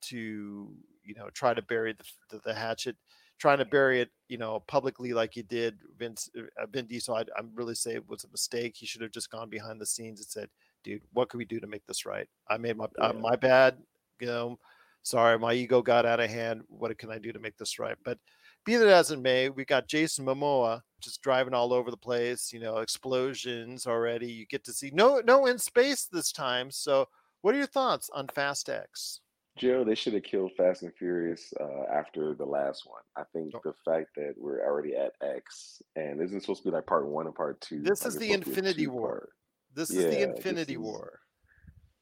[0.02, 2.96] to you know try to bury the, the, the hatchet,
[3.38, 5.78] trying to bury it you know publicly like you did.
[5.98, 8.76] Vince uh, Vin Diesel, I, I'm really say it was a mistake.
[8.76, 10.48] He should have just gone behind the scenes and said,
[10.84, 12.28] "Dude, what can we do to make this right?
[12.48, 13.76] I made my uh, my bad.
[14.20, 14.58] You know,
[15.02, 16.62] sorry, my ego got out of hand.
[16.68, 18.18] What can I do to make this right?" But
[18.64, 22.52] be that as it may, we got Jason Momoa just driving all over the place.
[22.52, 24.30] You know, explosions already.
[24.30, 26.70] You get to see no no in space this time.
[26.70, 27.08] So,
[27.42, 29.20] what are your thoughts on Fast X?
[29.56, 33.02] Joe, they should have killed Fast and Furious uh, after the last one.
[33.16, 33.60] I think Oh.
[33.64, 37.26] the fact that we're already at X and isn't supposed to be like part one
[37.26, 37.80] and part two.
[37.82, 39.28] This like is the supposed to be a Infinity War.
[39.74, 40.78] This is the Yeah, Infinity is-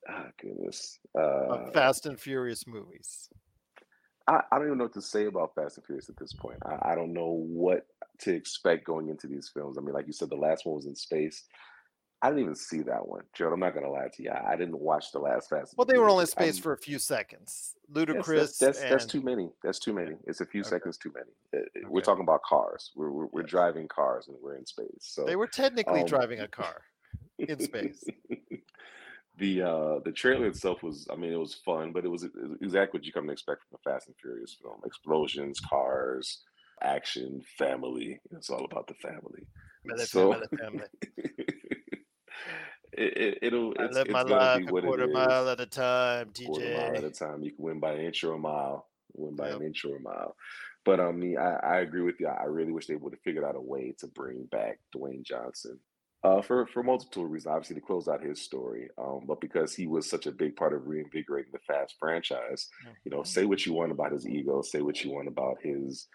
[0.08, 0.98] Ah, goodness.
[1.18, 3.28] Uh, Fast and Furious movies.
[4.26, 6.58] I, I don't even know what to say about Fast and Furious at this point.
[6.64, 7.86] I, I don't know what
[8.20, 9.78] to expect going into these films.
[9.78, 11.44] I mean, like you said, the last one was in space.
[12.20, 13.52] I didn't even see that one, Joe.
[13.52, 14.30] I'm not gonna lie to you.
[14.30, 15.72] I, I didn't watch the last Fast.
[15.72, 17.74] and Well, they were only in space I'm- for a few seconds.
[17.92, 18.36] Ludacris.
[18.36, 19.50] that's, that's, that's too many.
[19.62, 20.16] That's too many.
[20.26, 20.70] It's a few Okay.
[20.70, 21.30] seconds too many.
[21.56, 22.90] Uh, uh, We're talking about cars.
[22.96, 24.88] We're we're, we're driving cars and we're in space.
[25.00, 26.82] So They were technically um, driving a car
[27.38, 28.02] in space.
[29.38, 32.24] The uh the trailer itself was i mean it was fun but it was
[32.60, 34.80] exactly what you come to expect from a fast and furious film.
[34.84, 36.42] Explosions cars
[36.82, 38.20] action family.
[38.30, 39.46] It's all about the family.
[40.04, 40.84] So- family,
[42.92, 45.66] it, it, will I it's, live it's my life be a quarter mile at a
[45.66, 47.42] time, quarter mile at a time.
[47.42, 49.60] You can win by an inch or a mile win by Yep.
[49.60, 50.36] an inch or a mile.
[50.84, 52.28] But I mean, I, I agree with you.
[52.28, 55.78] I really wish they would have figured out a way to bring back Dwayne Johnson
[56.24, 57.52] uh, for for multiple reasons.
[57.52, 60.72] Obviously, to close out his story, um, but because he was such a big part
[60.72, 62.68] of reinvigorating the Fast franchise.
[63.04, 66.06] You know, say what you want about his ego, say what you want about his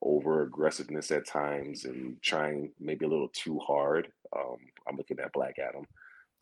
[0.00, 4.08] over aggressiveness at times and trying maybe a little too hard.
[4.36, 4.56] Um,
[4.88, 5.86] I'm looking at Black Adam,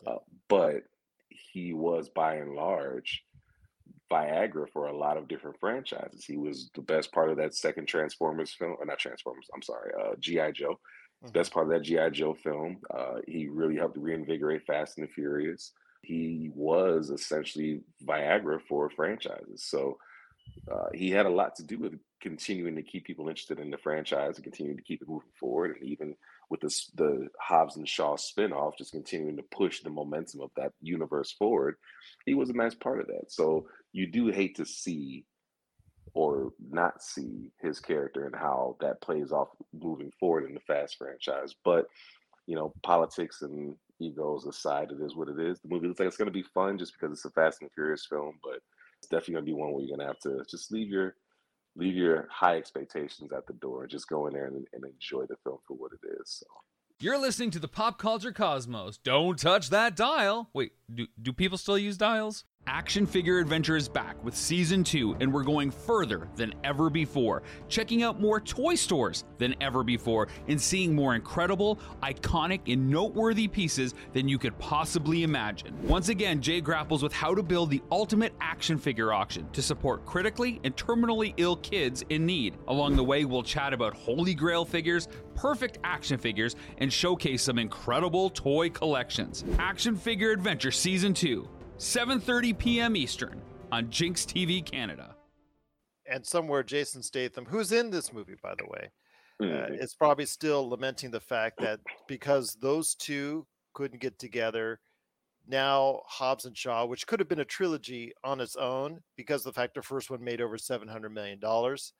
[0.07, 0.83] uh, but
[1.29, 3.25] he was by and large
[4.11, 6.25] Viagra for a lot of different franchises.
[6.25, 9.49] He was the best part of that second Transformers film, or not Transformers.
[9.55, 10.79] I'm sorry, uh, GI Joe.
[11.33, 12.79] That's part of that GI Joe film.
[12.91, 15.73] Uh, he really helped reinvigorate Fast and the Furious.
[16.03, 19.65] He was essentially Viagra for franchises.
[19.65, 19.99] So
[20.71, 23.79] uh, he had a lot to do with continuing to keep people interested in the
[23.79, 25.77] franchise and continuing to keep it moving forward.
[25.77, 26.15] And even
[26.51, 31.33] with the Hobbs and Shaw spinoff, just continuing to push the momentum of that universe
[31.33, 31.77] forward,
[32.25, 33.31] he was a nice part of that.
[33.31, 35.25] So you do hate to see
[36.15, 40.97] or not see his character and how that plays off moving forward in the Fast
[40.97, 41.55] franchise.
[41.65, 41.87] But
[42.47, 45.59] you know, politics and egos aside, it is what it is.
[45.61, 47.71] The movie looks like it's going to be fun just because it's a Fast and
[47.73, 48.61] Furious film, but
[48.99, 51.17] it's definitely going to be one where you're going to have to just leave your
[51.77, 55.27] leave your high expectations at the door and just go in there and, and enjoy
[55.27, 56.41] the film for what it is.
[56.41, 56.47] So.
[56.99, 58.97] You're listening to the Pop Culture Cosmos.
[58.97, 60.49] Don't touch that dial.
[60.55, 62.45] Wait, do, do people still use dials?
[62.69, 67.45] Action Figure Adventure is back with season two, and we're going further than ever before,
[67.69, 73.47] checking out more toy stores than ever before, and seeing more incredible, iconic, and noteworthy
[73.47, 75.75] pieces than you could possibly imagine.
[75.87, 80.05] Once again, Jay grapples with how to build the ultimate action figure auction to support
[80.05, 82.57] critically and terminally ill kids in need.
[82.67, 87.61] Along the way, we'll chat about holy grail figures, perfect action figures, and showcase some
[87.61, 89.45] incredible toy collections.
[89.61, 91.49] Action Figure Adventure Season 2
[91.79, 92.97] 7:30 p.m.
[92.97, 95.15] Eastern on Jinx TV Canada.
[96.07, 98.91] And somewhere Jason Statham, who's in this movie by the way,
[99.41, 99.83] uh, Mhm.
[99.83, 104.81] is probably still lamenting the fact that because those two couldn't get together,
[105.47, 109.53] now Hobbs and Shaw, which could have been a trilogy on its own, because the
[109.53, 111.93] fact the first one made over seven hundred million dollars,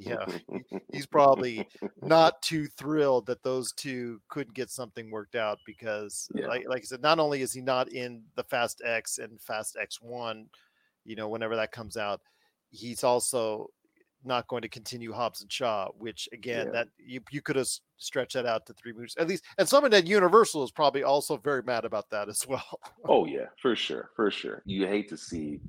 [0.00, 0.24] yeah,
[0.92, 1.68] he's probably
[2.02, 6.46] not too thrilled that those two couldn't get something worked out because Yeah.
[6.46, 9.76] like like I said, not only is he not in the Fast X and Fast
[9.80, 10.46] X one,
[11.04, 12.20] you know, whenever that comes out,
[12.70, 13.68] he's also
[14.26, 16.72] not going to continue Hobbs and Shaw, which again Yeah.
[16.72, 19.44] that you, you could have stretched that out to three movies at least.
[19.58, 22.80] And someone at Universal is probably also very mad about that as well.
[23.06, 24.62] Oh yeah, for sure, for sure.
[24.64, 25.60] You hate to see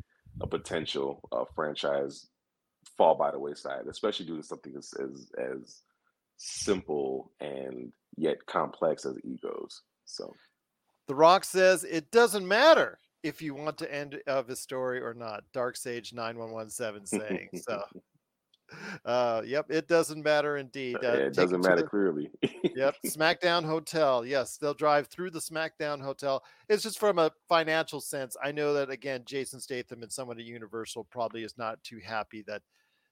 [0.41, 2.27] a potential uh, franchise
[2.97, 5.81] fall by the wayside, especially due to something as, as as
[6.37, 9.81] simple and yet complex as egos.
[10.05, 10.33] So
[11.07, 15.01] The Rock says it doesn't matter if you want to end uh, of his story
[15.01, 15.43] or not.
[15.53, 17.81] Dark Sage 9117 saying so.
[19.05, 20.97] Uh, yep, it doesn't matter indeed.
[21.03, 22.29] Uh, it doesn't matter the- clearly.
[22.75, 24.25] Yep, SmackDown Hotel.
[24.25, 26.43] Yes, they'll drive through the SmackDown Hotel.
[26.69, 28.35] It's just from a financial sense.
[28.43, 32.43] I know that again, Jason Statham and someone at Universal probably is not too happy
[32.47, 32.61] that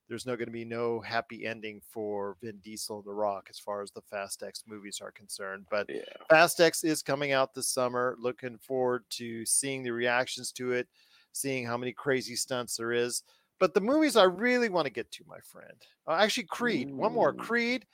[0.10, 3.58] there's no going to be no happy ending for Vin Diesel and The Rock as
[3.58, 5.66] far as the Fast X movies are concerned.
[5.70, 6.02] But yeah.
[6.30, 8.16] Fast X is coming out this summer.
[8.20, 10.88] Looking forward to seeing the reactions to it,
[11.32, 13.24] seeing how many crazy stunts there is.
[13.64, 15.72] But the movies I really want to get to, my friend,
[16.06, 16.94] uh, actually Creed.
[16.94, 17.86] One more Creed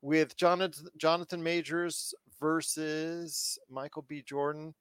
[0.00, 4.22] with Jonathan Jonathan Majors versus Michael B.
[4.22, 4.72] Jordan.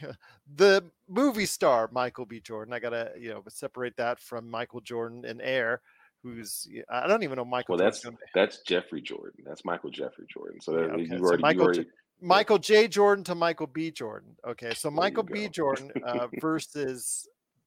[0.54, 2.38] the movie star Michael B.
[2.38, 2.72] Jordan.
[2.72, 5.80] I gotta you know separate that from Michael Jordan and Air,
[6.22, 7.76] who's I don't even know Michael.
[7.76, 9.42] Well, Jordan's that's that's Jeffrey Jordan.
[9.44, 10.60] That's Michael Jeffrey Jordan.
[10.60, 11.02] So Yeah, okay.
[11.02, 11.86] you So already, Michael already
[12.20, 12.86] Michael J.
[12.86, 13.90] Jordan to Michael B.
[13.90, 14.36] Jordan.
[14.46, 15.48] Okay, so Michael B.
[15.48, 17.26] Jordan uh, versus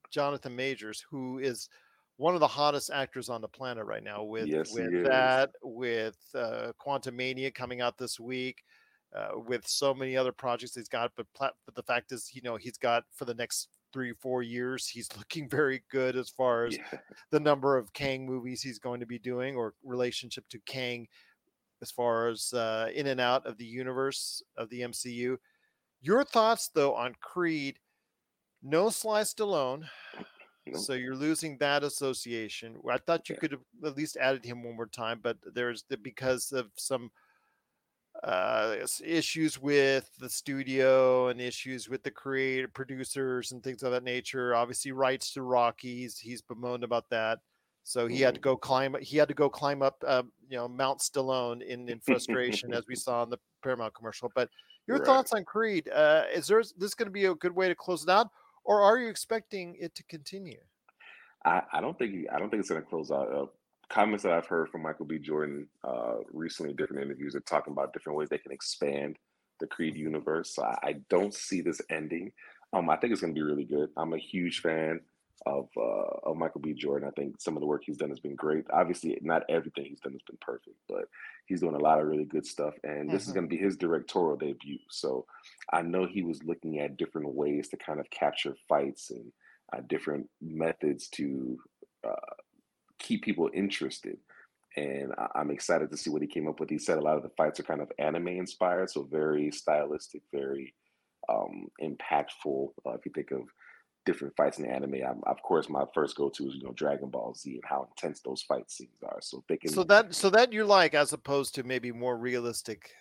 [0.09, 1.67] Jonathan Majors, who is
[2.17, 4.23] one of the hottest actors on the planet right now.
[4.23, 8.63] With Yes, with that, with uh, Quantumania coming out this week,
[9.15, 11.11] uh, with so many other projects he's got.
[11.15, 14.41] But pla- but the fact is, you know, he's got for the next three four
[14.41, 16.99] years, he's looking very good as far as yeah.
[17.31, 21.07] the number of Kang movies he's going to be doing or relationship to Kang
[21.81, 25.37] as far as uh, in and out of the universe of the MCU.
[26.01, 27.79] Your thoughts though on Creed?
[28.63, 29.83] No Sly Stallone,
[30.71, 30.87] Nope.
[30.87, 32.79] so you're losing that association.
[32.89, 33.39] I thought you Yeah.
[33.39, 37.11] could have at least added him one more time, but there's the, because of some
[38.23, 44.03] uh issues with the studio and issues with the creative producers and things of that
[44.03, 47.39] nature obviously rights to rockies he's bemoaned about that
[47.83, 48.41] so he had to Mhm.
[48.41, 51.99] go climb he had to go climb up uh, you know mount stallone in in
[51.99, 54.49] frustration as we saw in the paramount commercial but
[54.87, 54.99] your Right.
[54.99, 58.01] thoughts on creed uh is there this going to be a good way to close
[58.01, 58.29] it out
[58.67, 60.59] or are you expecting it to continue
[61.47, 63.33] I, I don't think I don't think it's going to close out.
[63.33, 63.45] Uh,
[63.89, 65.17] comments that I've heard from Michael B.
[65.17, 69.17] Jordan uh, recently, in different interviews, are talking about different ways they can expand
[69.59, 70.53] the Creed universe.
[70.53, 72.31] So I, I don't see this ending.
[72.73, 73.89] Um, I think it's going to be really good.
[73.95, 74.99] I'm a huge fan
[75.45, 76.73] of uh, of Michael B.
[76.73, 77.07] Jordan.
[77.07, 78.65] I think some of the work he's done has been great.
[78.71, 81.05] Obviously, not everything he's done has been perfect, but
[81.45, 82.73] he's doing a lot of really good stuff.
[82.83, 83.33] And this is Mhm.
[83.35, 84.79] going to be his directorial debut.
[84.89, 85.25] So
[85.71, 89.31] I know he was looking at different ways to kind of capture fights and
[89.73, 91.59] uh, different methods to
[92.03, 92.15] uh,
[92.99, 94.17] keep people interested.
[94.75, 96.69] and I- I'm excited to see what he came up with.
[96.69, 100.21] He said a lot of the fights are kind of anime inspired, so very stylistic,
[100.31, 100.75] very
[101.29, 102.73] um, impactful.
[102.85, 103.41] Uh, if you think of
[104.07, 106.71] different fights in the anime, I'm, of course, my first go to is you know
[106.71, 109.19] Dragon Ball Z and how intense those fight scenes are.
[109.21, 112.91] So they can So that so that you like as opposed to maybe more realistic.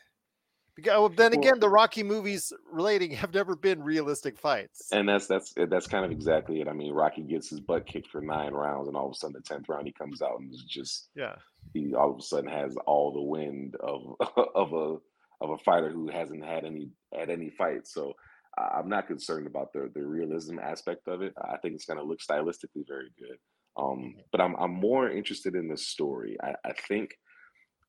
[0.75, 4.89] Because oh, then Well- again, the Rocky movies relating have never been realistic fights.
[4.93, 6.69] And that's that's that's kind of exactly it.
[6.69, 9.35] I mean, Rocky gets his butt kicked for nine rounds, and all of a sudden,
[9.35, 11.37] the tenth round, he comes out and is just yeah.
[11.73, 14.17] he all of a sudden has all the wind of
[14.55, 14.97] of a
[15.41, 17.95] of a fighter who hasn't had any had any fights.
[17.95, 18.15] So
[18.59, 21.35] I'm not concerned about the the realism aspect of it.
[21.41, 23.39] I think it's going to look stylistically very good.
[23.77, 26.37] Um, but I'm I'm more interested in the story.
[26.43, 27.17] I, I think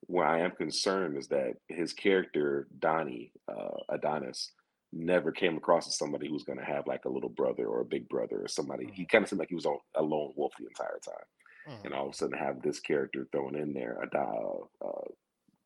[0.02, 4.52] where I am concerned is that his character Donnie uh, Adonis
[4.94, 7.86] never came across as somebody who's going to have like a little brother or a
[7.86, 8.90] big brother or somebody.
[8.94, 11.26] He kind of seemed like he was a, a lone wolf the entire time
[11.68, 11.86] Mhm.
[11.86, 14.02] and all of a sudden have this character thrown in there.
[14.16, 15.08] Uh, uh,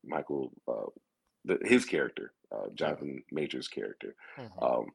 [0.03, 0.89] Michael, uh,
[1.45, 4.15] the, his character, uh, Jonathan Major's character.
[4.37, 4.61] Mhm.
[4.63, 4.91] Um,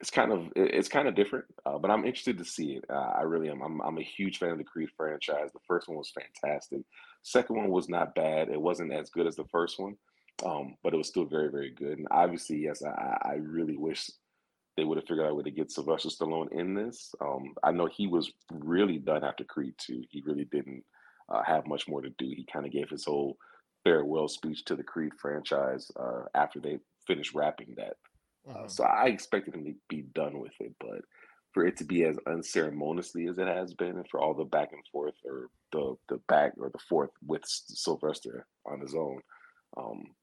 [0.00, 2.84] it's kind of it- it's kind of different, uh, but I'm interested to see it.
[2.88, 3.62] Uh, I really am.
[3.62, 5.50] I'm I'm a huge fan of the Creed franchise.
[5.52, 6.82] The first one was fantastic.
[7.22, 8.48] Second one was not bad.
[8.48, 9.96] It wasn't as good as the first one,
[10.44, 11.98] um, but it was still very very good.
[11.98, 14.08] And obviously, yes, I, I really wish
[14.76, 17.12] they would have figured out a way to get Sylvester Stallone in this.
[17.20, 20.04] Um, I know he was really done after Creed 2.
[20.08, 20.84] He really didn't
[21.28, 22.26] uh, have much more to do.
[22.26, 23.36] He kind of gave his whole
[23.88, 27.96] farewell speech to the Creed franchise uh, after they finished wrapping that.
[28.54, 28.70] Uh, Mhm.
[28.70, 31.02] so I expected him to be done with it, but
[31.52, 34.72] for it to be as unceremoniously as it has been, and for all the back
[34.72, 39.20] and forth or the the back or the forth with Sylvester on his own,
[39.76, 40.14] um,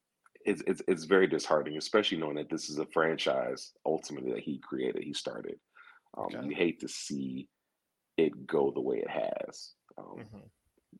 [0.45, 4.59] it's, it's it's very disheartening, especially knowing that this is a franchise ultimately that he
[4.59, 5.59] created, he started.
[6.18, 6.47] Um, Okay.
[6.47, 7.49] You hate to see
[8.18, 9.74] it go the way it has.
[9.97, 10.51] Um, Mhm.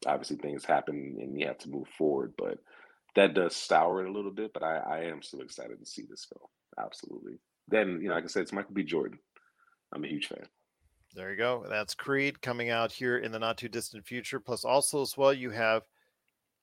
[0.06, 2.60] Obviously, things happen and you have to move forward, but
[3.16, 4.54] that does sour it a little bit.
[4.54, 6.50] But I, I am still excited to see this go.
[6.78, 7.40] Absolutely.
[7.68, 8.84] Then, you know, like I said, it's Michael B.
[8.84, 9.20] Jordan.
[9.94, 10.46] I'm a huge fan.
[11.16, 11.66] There you go.
[11.70, 14.40] That's Creed coming out here in the not too distant future.
[14.40, 15.84] Plus, also as well, you have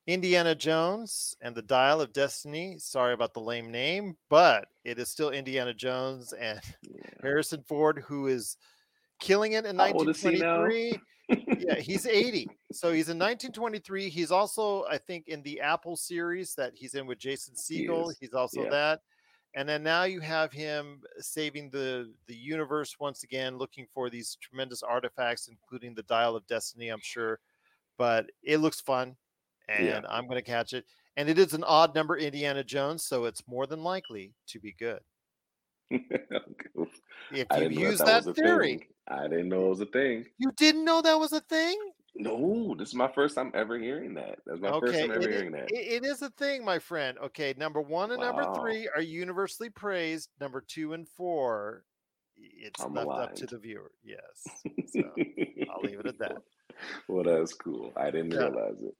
[0.07, 2.77] Indiana Jones and the Dial of Destiny.
[2.79, 7.01] Sorry about the lame name, but it is still Indiana Jones and Yeah.
[7.23, 8.57] Harrison Ford, who is
[9.21, 10.63] killing it in How old is he now?
[10.63, 11.01] 1923.
[11.59, 12.49] Yeah, he's 80.
[12.73, 14.09] So he's in 1923.
[14.09, 18.13] He's also, I think, in the Apple series that he's in with Jason He Segel.
[18.21, 18.71] He's also yeah.
[18.71, 19.01] that.
[19.55, 24.39] And then now you have him saving the the universe once again, looking for these
[24.41, 26.89] tremendous artifacts, including the Dial of Destiny.
[26.89, 27.39] I'm sure,
[27.99, 29.15] but it looks fun,
[29.69, 30.01] and Yeah.
[30.09, 30.87] I'm going to catch it.
[31.19, 34.73] And it is an odd number Indiana Jones, so it's more than likely to be
[34.73, 35.01] good.
[37.35, 38.89] If you use that, that, theory.
[39.13, 40.27] I didn't know it was a thing.
[40.39, 41.77] you didn't know that was a thing.
[42.15, 44.39] No, this is my first time ever hearing that.
[44.47, 45.71] That's my first time ever hearing that.
[45.71, 47.17] it- it is a thing, my friend.
[47.19, 50.29] Okay, number one and number three are universally praised.
[50.41, 51.85] Number two and four,
[52.37, 53.93] it's I'm left up to the viewer.
[54.05, 54.47] Yes.
[54.89, 55.01] So
[55.71, 56.37] I'll leave it at that.
[57.07, 57.93] Well, that's cool.
[57.97, 58.49] I didn't Yeah.
[58.49, 58.95] realize it.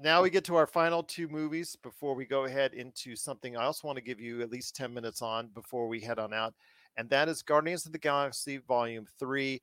[0.00, 3.64] Now we get to our final two movies before we go ahead into something I
[3.64, 6.54] also want to give you at least 10 minutes on before we head on out.
[6.98, 9.62] And that is Guardians of the Galaxy Volume 3.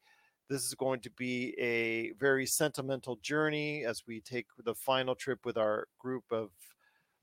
[0.50, 5.46] This is going to be a very sentimental journey as we take the final trip
[5.46, 6.52] with our group of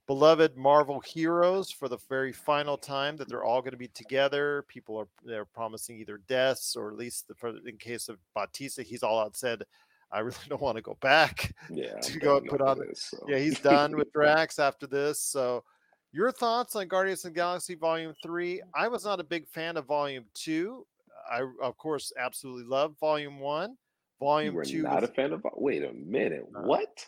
[0.07, 4.67] beloved Marvel heroes for the very final time that they're all going to be together.
[4.69, 8.83] People are they're promising either deaths or at least the, for, in case of Bautista,
[8.83, 9.63] he's all out said,
[10.11, 11.55] I really don't want to go back.
[11.71, 11.95] Yeah.
[12.03, 13.25] To I'm go and put on- this, so.
[13.29, 15.21] Yeah, he's done with Drax after this.
[15.21, 15.65] So,
[16.13, 18.57] your thoughts on Guardians of the Galaxy Volume 3?
[18.57, 18.61] Mm.
[18.75, 20.87] I was not a big fan of Volume 2.
[21.31, 23.71] I, of course, absolutely love Volume 1.
[23.71, 23.77] You
[24.21, 25.45] Volume were 2 not was a fan of.
[25.57, 26.47] Wait a minute.
[26.51, 27.07] What?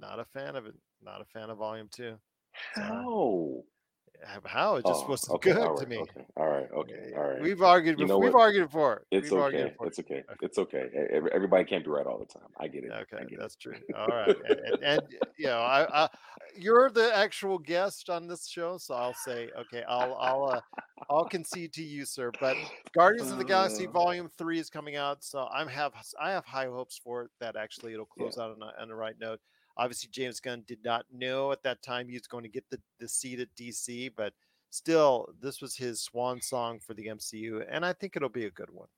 [0.00, 0.74] not a fan of it.
[1.02, 2.14] Not a fan of Volume 2.
[2.74, 2.86] Sorry.
[2.86, 3.62] How?
[4.44, 4.76] How?
[4.76, 5.98] It just Oh, wasn't okay, good all to me.
[5.98, 6.24] Okay.
[6.36, 6.68] All right.
[6.72, 7.12] Okay.
[7.16, 7.40] All right.
[7.42, 7.98] We've argued.
[7.98, 8.42] You know we've what?
[8.42, 9.06] argued it.
[9.10, 9.70] It's we've argued okay.
[9.70, 9.86] before.
[9.86, 10.24] It's okay.
[10.30, 10.34] Okay.
[10.42, 10.88] It's okay.
[11.32, 12.48] Everybody can't be right all the time.
[12.58, 12.90] I get it.
[12.92, 13.38] Okay, get it.
[13.38, 13.74] that's true.
[13.96, 15.00] All right, and, and, and
[15.38, 16.08] you know, I, I,
[16.56, 20.60] you're the actual guest on this show, so I'll say, okay, I'll, I'll, uh,
[21.10, 22.30] I'll concede to you, sir.
[22.40, 22.56] But
[22.94, 23.90] Guardians of the Galaxy Uh.
[23.90, 27.56] Volume Three is coming out, so I'm have, I have high hopes for it that
[27.56, 29.40] actually it'll close out on, a, on the right note.
[29.76, 32.82] Obviously, James Gunn did not know at that time he was going to get the,
[32.98, 34.34] the seat at DC, but
[34.70, 38.50] still, this was his swan song for the MCU, and I think it'll be a
[38.50, 38.88] good one.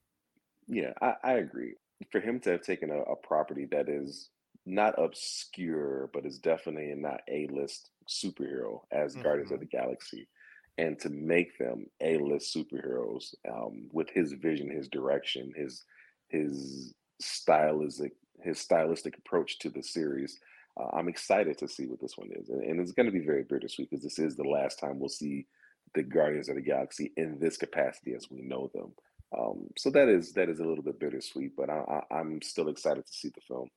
[0.67, 1.75] Yeah, I, I agree.
[2.11, 4.31] For him to have taken a, a property that is
[4.67, 9.61] not obscure, but is definitely not A-list superhero as Guardians of Mhm.
[9.61, 10.29] the Galaxy,
[10.77, 15.85] and to make them A-list superheroes um, with his vision, his direction, his
[16.29, 18.13] his stylistic
[18.43, 20.39] his stylistic approach to the series,
[20.79, 23.25] uh, I'm excited to see what this one is, and, and it's going to be
[23.25, 25.47] very bittersweet because this is the last time we'll see
[25.95, 28.93] the Guardians of the Galaxy in this capacity as we know them.
[29.37, 33.07] Um, so that is that is a little bit bittersweet, but I, am still excited
[33.07, 33.69] to see the film.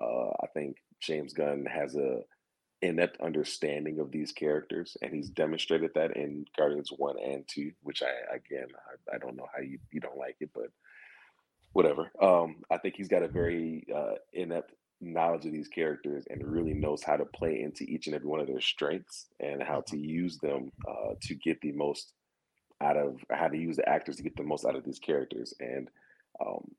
[0.00, 2.20] Uh, I think James Gunn has a
[2.82, 8.02] inept understanding of these characters, and he's demonstrated that in Guardians One and Two, which
[8.02, 10.70] I again I, I don't know how you you don't like it, but
[11.72, 12.10] whatever.
[12.20, 16.74] Um, I think he's got a very uh, inept knowledge of these characters and really
[16.74, 19.96] knows how to play into each and every one of their strengths and how to
[19.96, 20.04] mm-hmm.
[20.04, 22.12] use them uh, to get the most
[22.82, 25.54] out of how to use the actors to get the most out of these characters.
[25.60, 25.88] And
[26.40, 26.70] um,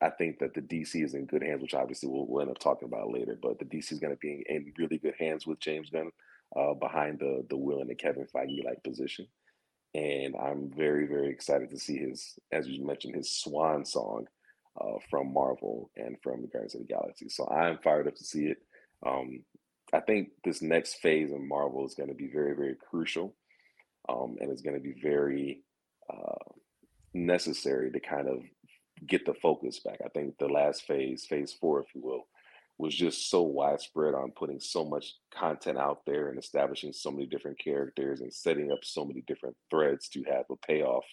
[0.00, 2.58] I think that the DC is in good hands, which obviously we'll, we'll end up
[2.58, 3.38] talking about later.
[3.40, 6.10] But the DC is going to be in, in, really good hands with James Gunn
[6.56, 9.26] uh, behind the the Will and the Kevin Feige like position.
[9.94, 14.26] And I'm very very excited to see his, as you mentioned, his swan song
[14.80, 17.28] uh, from Marvel and from the Guardians of the Galaxy.
[17.28, 18.58] So I'm fired up to see it.
[19.06, 19.44] Um,
[19.92, 23.34] I think this next phase of Marvel is going to be very, very crucial,
[24.08, 25.62] um, and it's going to be very
[26.12, 26.52] uh,
[27.14, 28.40] necessary to kind of
[29.06, 29.98] get the focus back.
[30.04, 32.26] I think the last phase, phase four, if you will,
[32.78, 37.26] was just so widespread on putting so much content out there and establishing so many
[37.26, 41.04] different characters and setting up so many different threads to have a payoff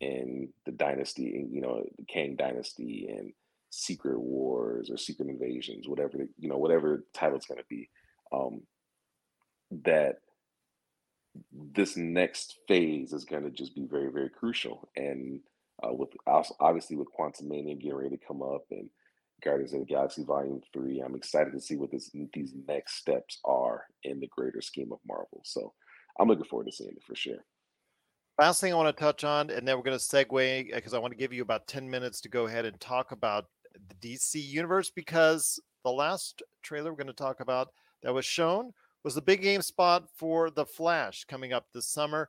[0.00, 3.32] in the dynasty, you know, the Kang dynasty and
[3.70, 7.88] Secret Wars or Secret Invasions, whatever you know, whatever title it's going to be.
[8.32, 8.62] Um,
[9.82, 10.16] that
[11.52, 14.88] this next phase is going to just be very, very crucial.
[14.96, 15.40] And
[15.82, 16.10] uh, with
[16.60, 18.88] obviously with Quantumania getting ready to come up and
[19.42, 23.40] Guardians of the Galaxy Volume Three, I'm excited to see what this, these next steps
[23.44, 25.40] are in the greater scheme of Marvel.
[25.44, 25.72] So
[26.18, 27.44] I'm looking forward to seeing it for sure.
[28.38, 30.92] Last thing I want to touch on, and then we're going to segue uh, because
[30.92, 33.46] I want to give you about 10 minutes to go ahead and talk about
[33.88, 37.68] the DC universe because the last trailer we're going to talk about
[38.02, 38.72] that was shown
[39.04, 42.28] was the big game spot for The Flash coming up this summer.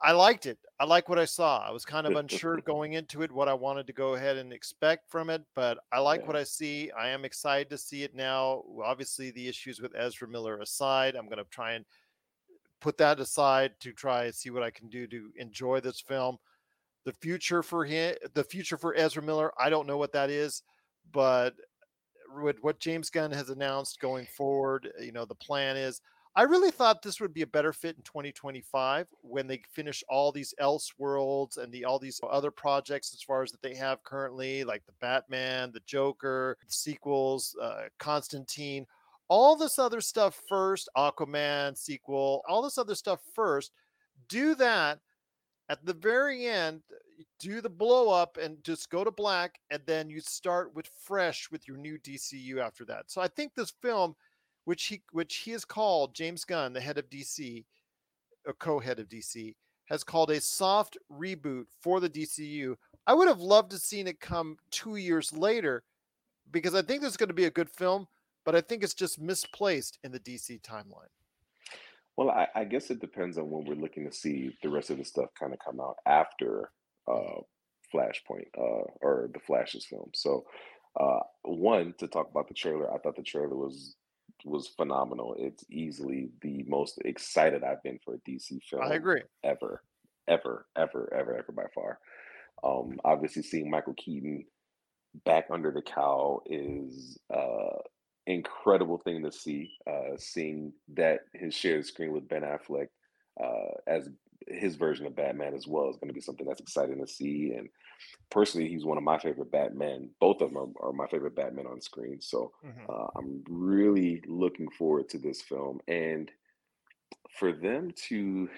[0.00, 0.58] I liked it.
[0.78, 1.58] I like what I saw.
[1.58, 4.52] I was kind of unsure going into it what I wanted to go ahead and
[4.52, 6.26] expect from it, but I like yeah.
[6.28, 6.90] what I see.
[6.92, 8.62] I am excited to see it now.
[8.82, 11.84] Obviously, the issues with Ezra Miller aside, I'm going to try and
[12.80, 16.38] put that aside to try and see what I can do to enjoy this film.
[17.04, 20.62] The future for him, the future for Ezra Miller, I don't know what that is,
[21.12, 21.54] but
[22.34, 26.00] with what James Gunn has announced going forward, you know, the plan is.
[26.36, 30.30] I really thought this would be a better fit in 2025 when they finish all
[30.30, 34.62] these Elseworlds and the all these other projects as far as that they have currently,
[34.62, 38.86] like the Batman, the Joker, the sequels, uh, Constantine
[39.28, 43.72] all this other stuff first, Aquaman sequel, all this other stuff first.
[44.28, 45.00] Do that
[45.68, 46.82] at the very end,
[47.38, 51.50] do the blow up and just go to black, and then you start with fresh
[51.50, 53.10] with your new DCU after that.
[53.10, 54.14] So I think this film,
[54.64, 57.64] which he which he has called James Gunn, the head of DC,
[58.46, 59.54] a uh, co-head of DC,
[59.86, 62.74] has called a soft reboot for the DCU.
[63.06, 65.82] I would have loved to seen it come two years later
[66.50, 68.06] because I think this is going to be a good film
[68.48, 71.12] but I think it's just misplaced in the DC timeline.
[72.16, 74.96] Well, I, I, guess it depends on when we're looking to see the rest of
[74.96, 76.70] the stuff kind of come out after
[77.06, 77.42] uh,
[77.94, 80.12] Flashpoint uh, or the Flash's film.
[80.14, 80.46] So,
[80.98, 83.96] uh, one to talk about the trailer, I thought the trailer was
[84.46, 85.36] was phenomenal.
[85.38, 88.82] It's easily the most excited I've been for a DC film.
[88.82, 89.24] I agree.
[89.44, 89.82] Ever,
[90.26, 91.98] ever, ever, ever, ever by far.
[92.64, 94.46] Um, obviously, seeing Michael Keaton
[95.26, 97.76] back under the cowl is uh,
[98.28, 99.72] incredible thing to see.
[99.86, 102.88] Uh, seeing that his shared screen with Ben Affleck
[103.42, 104.08] uh, as
[104.46, 107.54] his version of Batman as well is going to be something that's exciting to see.
[107.56, 107.68] And
[108.30, 110.10] personally, he's one of my favorite Batman.
[110.20, 112.20] Both of them are, are my favorite Batman on screen.
[112.20, 112.90] So mm-hmm.
[112.90, 115.80] uh, I'm really looking forward to this film.
[115.88, 116.30] And
[117.38, 118.48] for them to,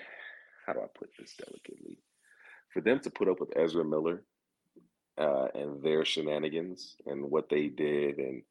[0.66, 1.98] how do I put this delicately?
[2.72, 4.22] For them to put up with Ezra Miller
[5.18, 8.42] uh, and their shenanigans and what they did and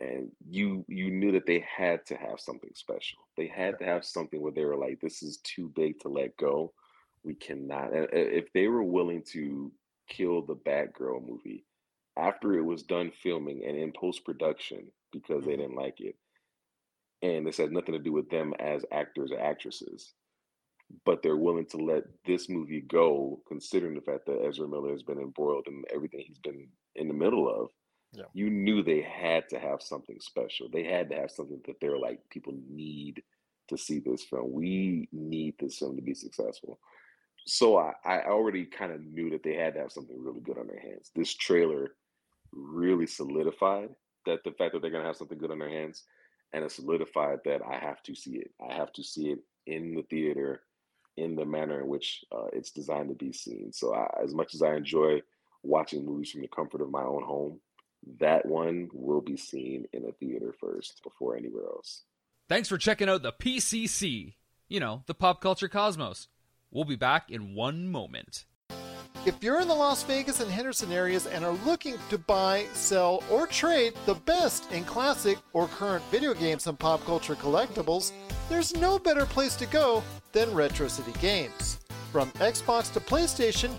[0.00, 3.18] and you you knew that they had to have something special.
[3.36, 6.36] They had to have something where they were like, "This is too big to let
[6.36, 6.72] go.
[7.22, 9.70] We cannot." And if they were willing to
[10.08, 11.66] kill the Batgirl movie
[12.16, 15.62] after it was done filming and in post production because they mm-hmm.
[15.62, 16.16] didn't like it,
[17.22, 20.14] and this has nothing to do with them as actors or actresses,
[21.04, 25.02] but they're willing to let this movie go, considering the fact that Ezra Miller has
[25.02, 27.70] been embroiled in everything he's been in the middle of
[28.12, 28.24] yeah.
[28.32, 30.68] you knew they had to have something special.
[30.68, 33.22] They had to have something that they're like, people need
[33.68, 34.52] to see this film.
[34.52, 36.80] We need this film to be successful.
[37.46, 40.58] So I, I already kind of knew that they had to have something really good
[40.58, 41.10] on their hands.
[41.14, 41.94] This trailer
[42.52, 43.90] really solidified
[44.26, 46.04] that the fact that they're gonna have something good on their hands.
[46.52, 48.50] and it solidified that I have to see it.
[48.60, 50.62] I have to see it in the theater
[51.16, 53.72] in the manner in which uh, it's designed to be seen.
[53.72, 55.22] So, I, as much as I enjoy
[55.62, 57.60] watching movies from the comfort of my own home,
[58.18, 62.02] that one will be seen in a theater first before anywhere else.
[62.48, 64.34] Thanks for checking out the PCC,
[64.68, 66.28] you know, the pop culture cosmos.
[66.70, 68.44] We'll be back in one moment.
[69.26, 73.22] If you're in the Las Vegas and Henderson areas and are looking to buy, sell,
[73.30, 78.12] or trade the best in classic or current video games and pop culture collectibles,
[78.48, 81.80] there's no better place to go than Retro City Games.
[82.12, 83.78] From Xbox to PlayStation,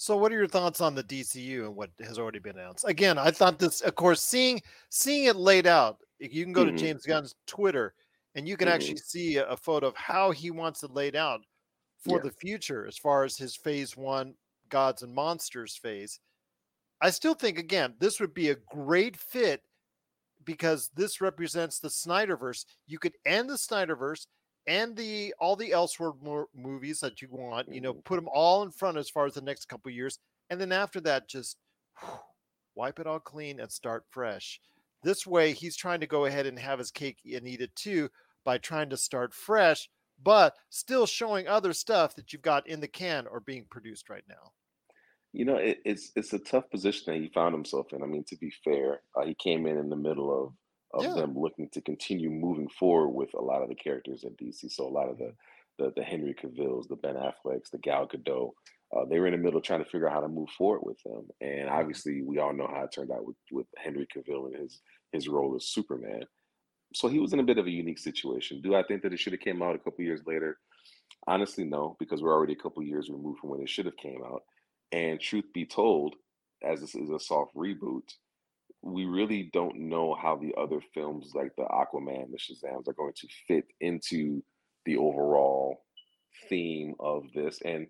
[0.00, 2.86] So, what are your thoughts on the DCU and what has already been announced?
[2.88, 5.98] Again, I thought this, of course, seeing seeing it laid out.
[6.18, 6.64] You can go Mhm.
[6.64, 7.94] to James Gunn's Twitter,
[8.34, 8.72] and you can Mhm.
[8.72, 11.42] actually see a, a photo of how he wants it laid out
[11.98, 12.22] for Yeah.
[12.22, 14.36] the future, as far as his Phase One
[14.70, 16.18] Gods and Monsters phase.
[17.02, 19.62] I still think, again, this would be a great fit
[20.44, 22.66] because this represents the Snyderverse.
[22.86, 24.26] You could end the Snyderverse
[24.66, 27.68] and the all the Elseworld mo- movies that you want.
[27.72, 28.02] You know, Mhm.
[28.04, 30.18] put them all in front as far as the next couple years,
[30.50, 31.58] and then after that, just
[32.74, 34.60] wipe it all clean and start fresh.
[35.02, 38.10] This way, he's trying to go ahead and have his cake and eat it too
[38.44, 39.88] by trying to start fresh,
[40.18, 44.24] but still showing other stuff that you've got in the can or being produced right
[44.28, 44.52] now.
[45.32, 48.02] You know, it, it's it's a tough position that he found himself in.
[48.02, 50.54] I mean, to be fair, uh, he came in in the middle of
[50.92, 51.14] of Yeah.
[51.14, 54.68] them looking to continue moving forward with a lot of the characters at DC.
[54.70, 55.34] So a lot of the
[55.78, 58.52] the, the Henry Cavills, the Ben Afflecks, the Gal Gadot,
[58.94, 61.02] uh, they were in the middle trying to figure out how to move forward with
[61.04, 61.26] them.
[61.40, 64.80] And obviously, we all know how it turned out with with Henry Cavill and his
[65.12, 66.24] his role as Superman.
[66.94, 68.60] So he was in a bit of a unique situation.
[68.62, 70.58] Do I think that it should have came out a couple years later?
[71.26, 74.22] Honestly, no, because we're already a couple years removed from when it should have came
[74.24, 74.42] out.
[74.92, 76.16] And truth be told,
[76.62, 78.08] as this is a soft reboot,
[78.82, 83.12] we really don't know how the other films like the Aquaman, the Shazams are going
[83.16, 84.42] to fit into
[84.86, 85.84] the overall
[86.48, 87.60] theme of this.
[87.64, 87.88] And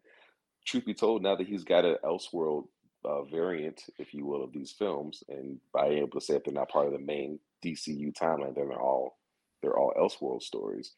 [0.66, 2.64] truth be told, now that he's got an Elseworld
[3.04, 6.52] uh, variant, if you will, of these films, and by able to say if they're
[6.52, 9.16] not part of the main DCU timeline, then they're all
[9.62, 10.94] they're all Elseworld stories.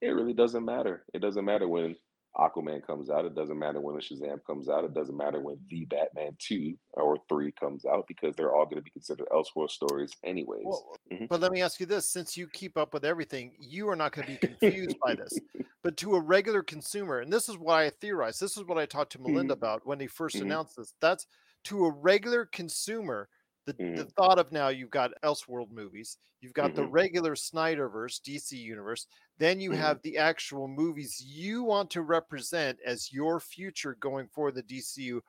[0.00, 1.04] It really doesn't matter.
[1.12, 1.96] It doesn't matter when
[2.36, 3.24] Aquaman comes out.
[3.24, 4.84] It doesn't matter when the Shazam comes out.
[4.84, 8.76] It doesn't matter when the Batman two or three comes out because they're all going
[8.76, 10.84] to be considered Elseworld stories anyways.
[10.90, 11.28] Well, Mhm.
[11.28, 14.12] but let me ask you this: since you keep up with everything, you are not
[14.12, 15.40] going to be confused by this.
[15.82, 18.40] But to a regular consumer, and this is why I theorized.
[18.40, 19.54] This is what I talked to Melinda Mhm.
[19.54, 20.40] about when they 1st Mhm.
[20.40, 20.94] announced this.
[21.00, 21.26] That's
[21.64, 23.28] to a regular consumer.
[23.66, 24.14] The, the Mhm.
[24.16, 26.86] thought of now you've got Elseworld movies, you've got the Mhm.
[26.86, 29.06] regular Snyderverse DC universe,
[29.38, 29.72] then you Mhm.
[29.72, 35.22] have the actual movies you want to represent as your future going for the DCU,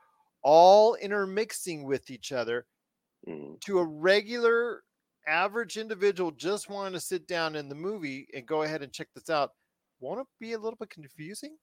[0.43, 2.67] all intermixing with each other
[3.27, 3.59] Mhm.
[3.61, 4.83] to a regular
[5.27, 9.07] average individual just wanting to sit down in the movie and go ahead and check
[9.15, 9.51] this out
[9.99, 11.57] won't it be a little bit confusing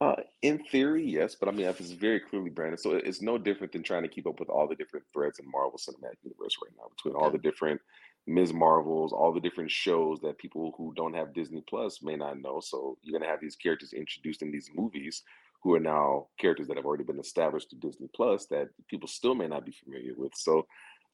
[0.00, 3.72] Uh, in theory, yes, but I mean, it's very clearly branded, so it's no different
[3.72, 6.72] than trying to keep up with all the different threads in Marvel Cinematic Universe right
[6.76, 7.80] now, between all the different
[8.28, 8.52] Ms.
[8.52, 12.60] Marvels, all the different shows that people who don't have Disney Plus may not know.
[12.60, 15.24] So you're gonna have these characters introduced in these movies
[15.62, 19.34] who are now characters that have already been established to Disney Plus that people still
[19.34, 20.32] may not be familiar with.
[20.36, 20.66] So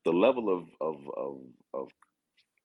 [0.05, 1.39] the level of of of
[1.73, 1.89] of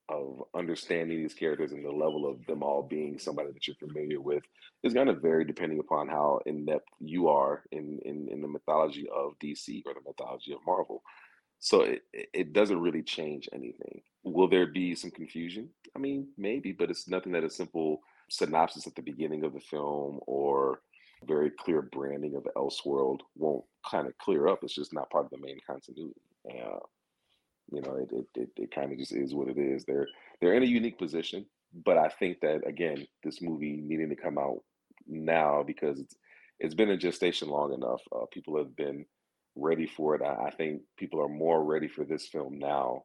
[0.10, 4.20] of understanding these characters and the level of them all being somebody that you're familiar
[4.20, 4.44] with
[4.84, 8.48] is going to vary depending upon how in depth you are in, in in the
[8.48, 11.04] mythology of DC or the mythology of Marvel.
[11.60, 14.02] So it it doesn't really change anything.
[14.24, 15.70] Will there be some confusion?
[15.96, 19.60] I mean, maybe, but it's nothing that a simple synopsis at the beginning of the
[19.60, 20.82] film or
[21.26, 24.60] very clear branding of Elseworld won't kind of clear up.
[24.64, 26.14] It's just not part of the main continuity.
[26.50, 26.80] Uh,
[27.72, 29.86] you know, it it it, it kind of just is what it is.
[29.86, 30.08] They're
[30.42, 31.46] they're in a unique position,
[31.86, 34.60] but I think that again, this movie needing to come out
[35.08, 36.16] now because it's
[36.60, 38.02] it's been in gestation long enough.
[38.12, 39.06] Uh, people have been
[39.56, 40.22] ready for it.
[40.22, 43.04] I, I think people are more ready for this film now.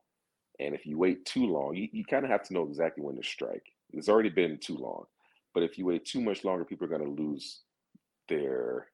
[0.60, 3.16] And if you wait too long, you, you kind of have to know exactly when
[3.16, 3.64] to strike.
[3.92, 5.04] It's already been too long.
[5.52, 7.60] But if you wait too much longer, people are going to lose
[8.28, 8.88] their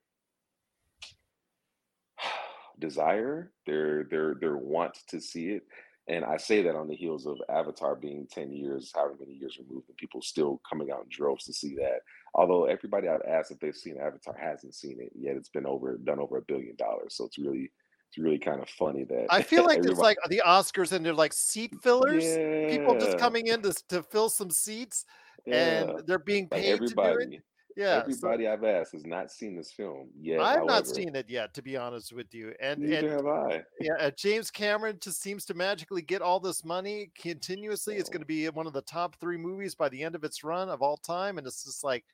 [2.81, 5.63] desire, their their their want to see it.
[6.09, 9.59] And I say that on the heels of Avatar being 10 years, however many years
[9.59, 12.01] removed, and people still coming out in droves to see that.
[12.35, 15.97] Although everybody I've asked if they've seen Avatar hasn't seen it, yet it's been over
[15.99, 17.15] done over a billion dollars.
[17.15, 17.71] So it's really
[18.09, 21.15] it's really kind of funny that I feel like it's like the Oscars and they're
[21.15, 22.25] like seat fillers.
[22.25, 25.05] yeah, People just coming in to, to fill some seats
[25.47, 25.83] yeah.
[25.83, 27.39] and they're being like paid to do
[27.77, 27.81] it.
[27.81, 28.17] everybody, Yeah.
[28.17, 30.41] so everybody I've asked has not seen this film yet.
[30.41, 32.55] I've not seen it yet, to be honest with you.
[32.61, 33.65] And Neither and have I.
[33.81, 37.97] yeah, uh, James Cameron just seems to magically get all this money continuously.
[37.97, 40.43] It's going to be one of the top three movies by the end of its
[40.45, 42.05] run of all time, and it's just like,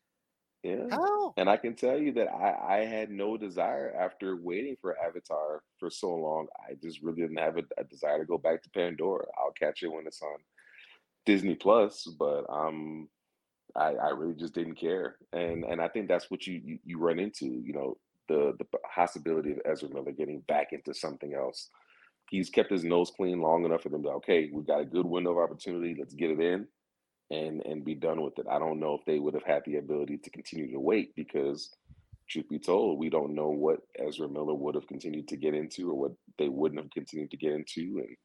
[0.63, 0.87] Yeah.
[0.91, 1.35] how?
[1.37, 5.63] And I can tell you that I, I had no desire after waiting for Avatar
[5.79, 6.47] for so long.
[6.69, 9.27] I just really didn't have a, a desire to go back to Pandora.
[9.39, 10.39] I'll catch it when it's on
[11.27, 13.09] Disney Plus, but um,
[13.75, 15.17] I, I really just didn't care.
[15.33, 17.47] And and I think that's what you you, you run into.
[17.47, 17.97] You know,
[18.29, 21.71] the the possibility of Ezra Miller getting back into something else.
[22.29, 25.07] He's kept his nose clean long enough for them to okay, we've got a good
[25.07, 25.97] window of opportunity.
[25.99, 26.67] Let's get it in
[27.31, 28.47] and and be done with it.
[28.51, 31.71] I don't know if they would have had the ability to continue to wait because
[32.29, 35.91] truth be told, we don't know what Ezra Miller would have continued to get into
[35.91, 37.99] or what they wouldn't have continued to get into.
[37.99, 38.17] And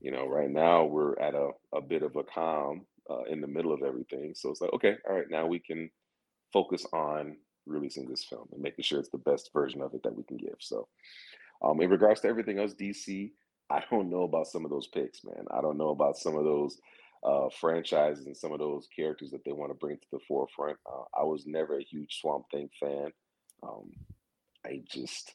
[0.00, 3.46] you know, right now we're at a, a bit of a calm uh, in the
[3.46, 4.32] middle of everything.
[4.34, 5.90] So it's like, okay, all right, now we can
[6.52, 7.36] focus on
[7.66, 10.36] releasing this film and making sure it's the best version of it that we can
[10.36, 10.56] give.
[10.60, 10.88] So
[11.62, 13.30] um, in regards to everything else, DC,
[13.70, 15.46] I don't know about some of those picks, man.
[15.50, 16.78] I don't know about some of those
[17.24, 20.76] uh, franchises and some of those characters that they want to bring to the forefront.
[20.86, 23.12] Uh, I was never a huge Swamp Thing fan.
[23.62, 23.92] Um,
[24.66, 25.34] I just,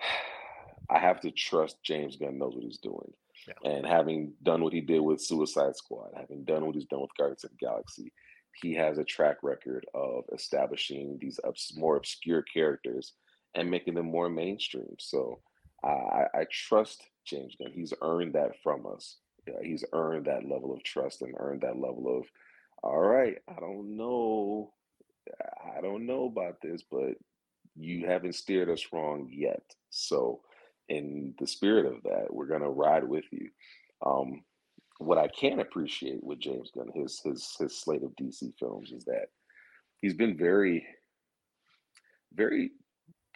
[0.90, 3.12] I have to trust James Gunn knows what he's doing.
[3.62, 3.70] Yeah.
[3.70, 7.16] And having done what he did with Suicide Squad, having done what he's done with
[7.18, 8.12] Guardians of the Galaxy,
[8.62, 13.14] he has a track record of establishing these obs- more obscure characters
[13.54, 14.94] and making them more mainstream.
[14.98, 15.40] So
[15.84, 17.72] I, I I trust James Gunn.
[17.72, 19.18] He's earned that from us.
[19.46, 22.26] Yeah, he's earned that level of trust and earned that level of,
[22.82, 24.72] all right, I don't know,
[25.76, 27.14] I don't know about this, but
[27.76, 29.62] you haven't steered us wrong yet.
[29.88, 30.42] So,
[30.90, 33.48] in the spirit of that, we're gonna ride with you.
[34.04, 34.42] Um,
[34.98, 39.04] what I can appreciate with James Gunn, his his his slate of DC films, is
[39.04, 39.28] that
[40.02, 40.84] he's been very,
[42.34, 42.72] very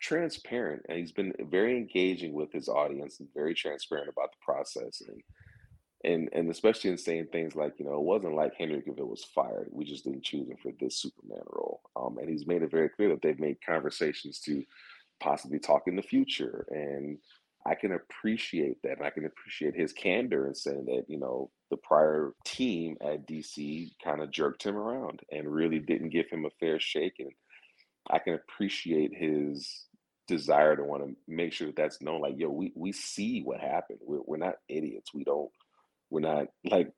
[0.00, 5.00] transparent, and he's been very engaging with his audience and very transparent about the process.
[5.08, 5.22] And
[6.04, 9.24] and and especially in saying things like, you know, it wasn't like Henry Cavill was
[9.24, 9.68] fired.
[9.70, 11.80] We just didn't choose him for this Superman role.
[11.96, 14.62] Um, and he's made it very clear that they've made conversations to
[15.20, 16.66] possibly talk in the future.
[16.70, 17.18] And
[17.66, 18.98] I can appreciate that.
[18.98, 23.26] And I can appreciate his candor in saying that, you know, the prior team at
[23.26, 27.14] DC kind of jerked him around and really didn't give him a fair shake.
[27.18, 27.32] And
[28.10, 29.86] I can appreciate his
[30.28, 32.20] desire to want to make sure that that's known.
[32.20, 34.00] Like, yo, we, we see what happened.
[34.02, 35.14] We're, we're not idiots.
[35.14, 35.50] We don't
[36.10, 36.92] we're not like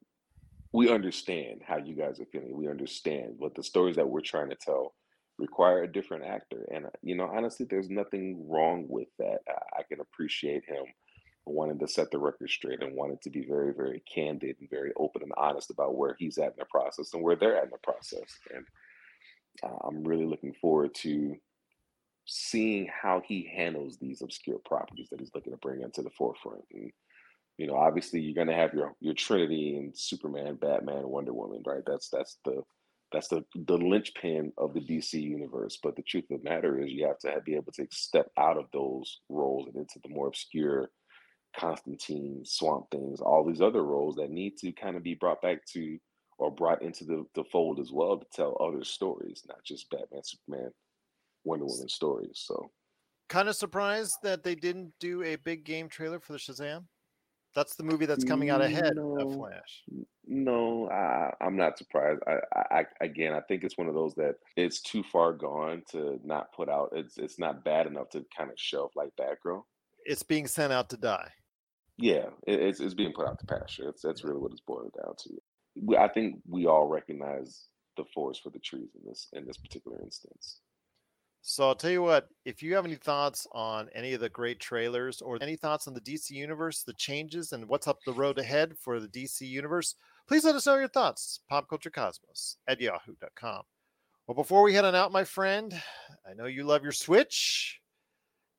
[0.73, 2.55] we understand how you guys are feeling.
[2.57, 4.95] We understand what the stories that we're trying to tell
[5.39, 6.67] require a different actor.
[6.73, 9.39] And uh, you know, honestly, there's nothing wrong with that.
[9.49, 10.85] I, I can appreciate him
[11.47, 14.93] wanting to set the record straight and wanting to be very, very candid and very
[14.97, 17.71] open and honest about where he's at in the process and where they're at in
[17.71, 18.39] the process.
[18.53, 18.67] And
[19.63, 21.37] uh, I'm really looking forward to
[22.27, 26.65] seeing how he handles these obscure properties that he's looking to bring into the forefront.
[26.75, 26.91] And
[27.59, 31.83] you know, obviously you're gonna have your your Trinity and Superman, Batman, Wonder Woman, right?
[31.87, 32.63] That's that's the
[33.13, 35.79] that's the the linchpin of the DC universe.
[35.83, 38.59] But the truth of the matter is, you have to be able to step out
[38.59, 40.91] of those roles and into the more obscure
[41.57, 45.65] Constantine, Swamp Things, all these other roles that need to kind of be brought back
[45.73, 45.99] to
[46.39, 50.23] or brought into the, the fold as well to tell other stories, not just Batman,
[50.23, 50.71] Superman,
[51.45, 52.43] Wonder Woman stories.
[52.45, 52.71] So
[53.29, 56.85] Kind of surprised that they didn't do a big game trailer for the Shazam.
[57.57, 59.31] That's the movie that's coming out ahead of No.
[59.31, 59.83] Flash.
[60.27, 62.21] No, I, I'm not surprised.
[62.27, 65.83] I, I, I, again, I think it's one of those that it's too far gone
[65.93, 66.91] to not put out.
[66.93, 69.63] It's, it's not bad enough to kind of shelf like Batgirl.
[70.05, 71.31] It's being sent out to die.
[71.97, 73.89] Yeah, it, it's, it's being put out to pasture.
[73.89, 75.99] It's, that's really what it's boiled down to.
[75.99, 79.99] I think we all recognize the forest for the trees in this, in this particular
[80.03, 80.61] instance.
[81.49, 84.59] So I'll tell you what, if you have any thoughts on any of the great
[84.59, 88.41] trailers or any thoughts on the DC universe, the changes and what's up the road
[88.41, 89.95] ahead for the DC universe,
[90.27, 91.39] please let us know your thoughts.
[91.49, 93.63] Popculturecosmos at yahoo.com.
[94.27, 95.73] Well, before we head on out, my friend,
[96.29, 97.81] I know you love your Switch.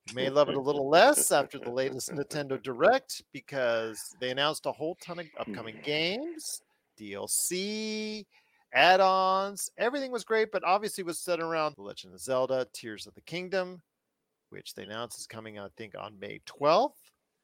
[0.08, 4.64] You may love it a little less after the latest Nintendo Direct because they announced
[4.64, 6.62] a whole ton of upcoming games,
[6.98, 8.24] DLC,
[8.72, 9.70] add-ons.
[9.78, 13.20] Everything was great, but obviously was set around The Legend of Zelda: Tears of the
[13.22, 13.82] Kingdom,
[14.50, 16.92] which they announced is coming, I think, on May 12th.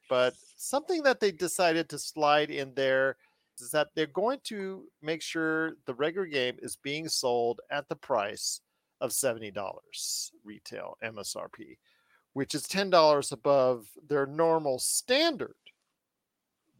[0.08, 3.16] but something that they decided to slide in there
[3.58, 7.96] is that they're going to make sure the regular game is being sold at the
[7.96, 8.60] price
[9.00, 11.78] of $70 retail MSRP,
[12.32, 15.54] which is $10 above their normal standard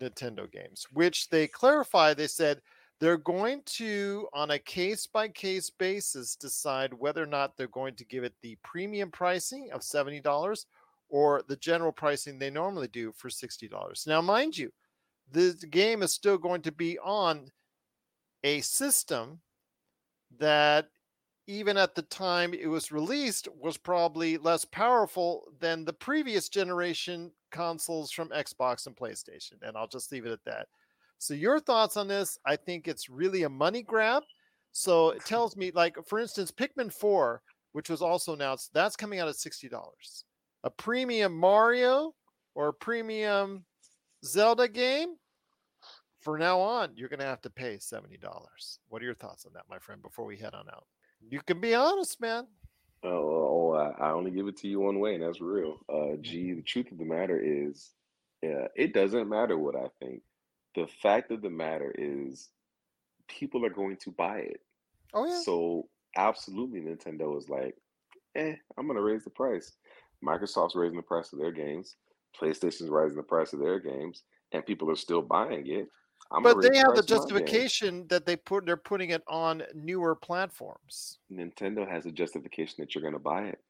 [0.01, 2.13] Nintendo games, which they clarify.
[2.13, 2.61] They said
[3.05, 7.95] they're going to, on a case by case basis, decide whether or not they're going
[7.97, 10.65] to give it the premium pricing of $70
[11.11, 14.07] or the general pricing they normally do for $60.
[14.07, 14.73] Now, mind you,
[15.31, 17.51] the game is still going to be on
[18.43, 19.39] a system
[20.39, 20.89] that
[21.47, 27.31] even at the time it was released was probably less powerful than the previous generation
[27.51, 30.69] consoles from Xbox and PlayStation and I'll just leave it at that.
[31.19, 32.39] So your thoughts on this?
[32.47, 34.23] I think it's really a money grab.
[34.73, 37.43] So it tells me like for instance Pikmin 4
[37.73, 39.73] which was also announced that's coming out at $60.
[40.63, 42.15] A premium Mario
[42.55, 43.65] or a premium
[44.25, 45.17] Zelda game
[46.25, 48.19] for now on, you're going to have to pay $70.
[48.89, 50.87] What are your thoughts on that, my friend, before we head on out?
[51.29, 52.47] You can be honest, man.
[53.03, 55.81] Oh, oh I, I only give it to you one way, and that's real.
[55.89, 56.23] Uh, mm-hmm.
[56.23, 57.91] gee, the truth of the matter is,
[58.43, 60.23] yeah, it doesn't matter what I think.
[60.75, 62.49] The fact of the matter is,
[63.29, 64.61] people are going to buy it.
[65.13, 65.41] Oh, yeah.
[65.45, 67.77] So, absolutely, Nintendo is like,
[68.35, 69.73] eh, I'm going to raise the price.
[70.25, 71.97] Microsoft's raising the price of their games.
[72.41, 74.23] PlayStation's raising the price of their games,
[74.53, 75.89] and people are still buying it.
[76.33, 81.19] I'm but they have the justification that they put they're putting it on newer platforms.
[81.31, 83.61] Nintendo has a justification that you're going to buy it.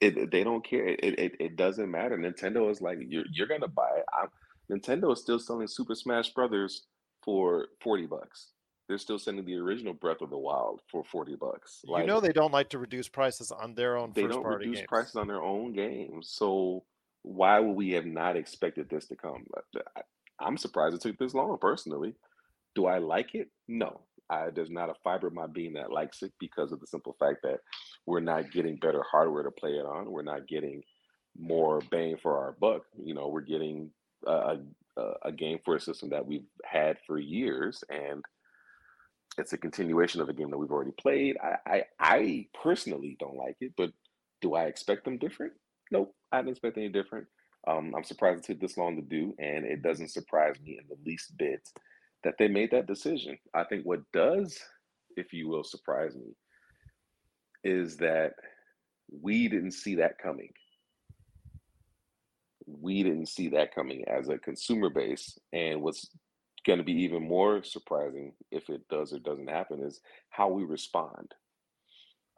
[0.00, 0.86] It, they don't care.
[0.86, 2.18] It, it, it doesn't matter.
[2.18, 4.04] Nintendo is like you're you're gonna buy it.
[4.12, 4.28] I'm,
[4.70, 6.86] Nintendo is still selling Super Smash Brothers
[7.22, 8.48] for forty bucks.
[8.88, 11.80] They're still selling the original Breath of the Wild for forty bucks.
[11.84, 14.12] Like, you know they don't like to reduce prices on their own.
[14.14, 14.88] They don't reduce games.
[14.88, 16.28] prices on their own games.
[16.30, 16.84] So
[17.22, 19.44] why would we have not expected this to come?
[20.40, 22.14] I'm surprised it took this long personally.
[22.74, 23.48] Do I like it?
[23.66, 24.00] No.
[24.28, 27.16] I, there's not a fiber of my being that likes it because of the simple
[27.18, 27.60] fact that
[28.06, 30.10] we're not getting better hardware to play it on.
[30.10, 30.82] We're not getting
[31.38, 32.82] more bang for our buck.
[33.02, 33.90] You know, we're getting
[34.26, 34.58] a,
[35.22, 38.22] a, game for a system that we've had for years, and
[39.38, 41.36] it's a continuation of a game that we've already played.
[41.42, 43.90] I, I, I personally don't like it, but
[44.40, 45.52] do I expect them different?
[45.90, 47.26] Nope, I didn't expect any different.
[47.68, 50.86] Um, I'm surprised it took this long to do, and it doesn't surprise me in
[50.88, 51.60] the least bit
[52.24, 53.38] that they made that decision.
[53.54, 54.58] I think what does,
[55.16, 56.34] if you will, surprise me
[57.64, 58.32] is that
[59.22, 60.52] we didn't see that coming.
[62.66, 65.38] We didn't see that coming as a consumer base.
[65.52, 66.08] And what's
[66.66, 70.00] going to be even more surprising if it does or doesn't happen is
[70.30, 71.32] how we respond.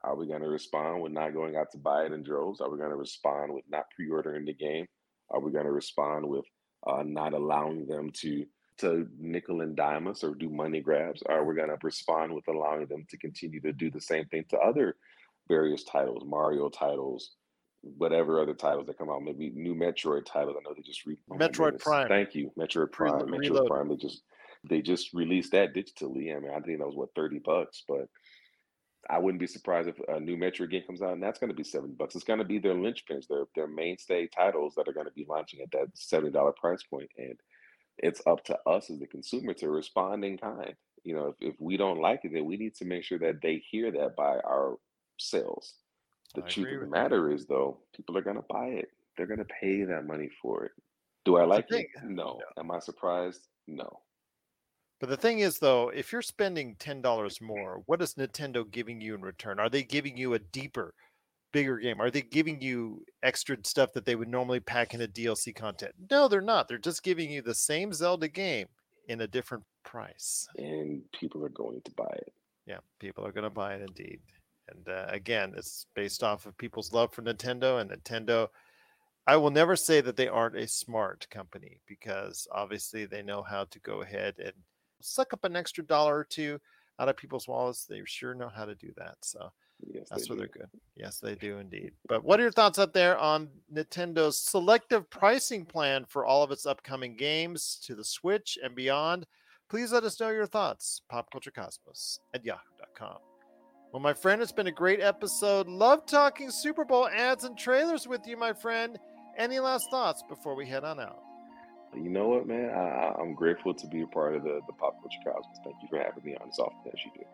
[0.04, 2.60] Are we going to respond with not going out to buy it in droves?
[2.60, 4.86] Are we going to respond with not pre ordering the game?
[5.30, 6.44] Are we going to respond with
[6.86, 8.46] uh, not allowing them to
[8.78, 11.22] to nickel and dime us or do money grabs?
[11.28, 14.44] Are we going to respond with allowing them to continue to do the same thing
[14.50, 14.94] to other
[15.48, 17.32] various titles, Mario titles,
[17.82, 20.56] whatever other titles that come out, maybe new Metroid titles.
[20.58, 22.08] I know they just re- oh Metroid Prime.
[22.08, 23.26] Thank you, Metroid Prime.
[23.26, 23.68] Metroid Reload.
[23.68, 23.88] Prime.
[23.88, 24.22] They just
[24.68, 26.36] they just released that digitally.
[26.36, 28.08] I mean, I think that was what thirty bucks, but
[29.08, 31.56] I wouldn't be surprised if a new Metroid game comes out and that's going to
[31.56, 32.14] be seven bucks.
[32.14, 35.26] It's going to be their linchpins, their their mainstay titles that are going to be
[35.28, 37.38] launching at that seventy dollar price point, and
[37.98, 40.74] it's up to us as the consumer to respond in kind.
[41.04, 43.40] You know, if, if we don't like it, then we need to make sure that
[43.40, 44.76] they hear that by our
[45.18, 45.74] sales.
[46.34, 48.90] The I truth of the matter is, though, people are going to buy it.
[49.16, 50.72] They're going to pay that money for it.
[51.24, 51.86] Do I like it?
[52.04, 52.38] No.
[52.38, 52.62] no.
[52.62, 53.48] Am I surprised?
[53.66, 54.00] No.
[55.00, 59.00] But the thing is, though, if you're spending ten dollars more, what is Nintendo giving
[59.00, 59.60] you in return?
[59.60, 60.94] Are they giving you a deeper,
[61.52, 62.00] bigger game?
[62.00, 65.92] Are they giving you extra stuff that they would normally pack into DLC content?
[66.10, 66.66] No, they're not.
[66.66, 68.66] They're just giving you the same Zelda game
[69.06, 70.48] in a different price.
[70.56, 72.32] And people are going to buy it.
[72.66, 74.20] Yeah, people are going to buy it indeed.
[74.70, 78.48] And uh, again, it's based off of people's love for Nintendo and Nintendo.
[79.26, 83.64] I will never say that they aren't a smart company because obviously they know how
[83.64, 84.54] to go ahead and
[85.00, 86.58] suck up an extra dollar or two
[86.98, 87.84] out of people's wallets.
[87.84, 89.16] They sure know how to do that.
[89.20, 89.52] So
[89.86, 90.40] yes, that's where do.
[90.40, 90.80] they're good.
[90.96, 91.92] Yes, they do indeed.
[92.08, 96.50] But what are your thoughts out there on Nintendo's selective pricing plan for all of
[96.50, 99.26] its upcoming games to the Switch and beyond?
[99.68, 101.02] Please let us know your thoughts.
[101.12, 103.18] Popculturecosmos at yahoo.com.
[103.92, 105.66] Well, my friend, it's been a great episode.
[105.66, 108.98] Love talking Super Bowl ads and trailers with you, my friend.
[109.38, 111.22] Any last thoughts before we head on out?
[111.94, 112.68] you know what, man?
[112.68, 115.58] I, I'm grateful to be a part of the, the Pop Culture Cosmos.
[115.64, 117.24] Thank you for having me on as often as you do.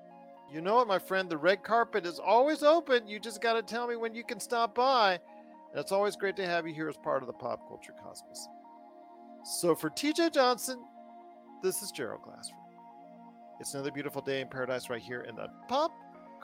[0.53, 1.29] You know what, my friend?
[1.29, 3.09] The red carpet is always open.
[3.09, 5.15] You just got to tell me when you can stop by.
[5.73, 8.49] And it's always great to have you here as part of the Pop Culture Cosmos.
[9.45, 10.85] So for TJ Johnson,
[11.65, 12.59] this is Gerald Glassford.
[13.59, 15.91] It's another beautiful day in paradise right here in the pop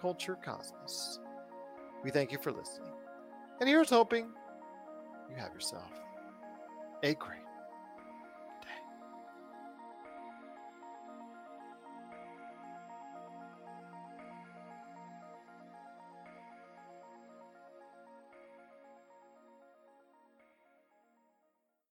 [0.01, 1.21] culture cosmos.
[2.03, 2.93] We thank you for listening.
[3.61, 4.29] And here's hoping
[5.29, 5.91] you have yourself
[7.03, 7.40] a great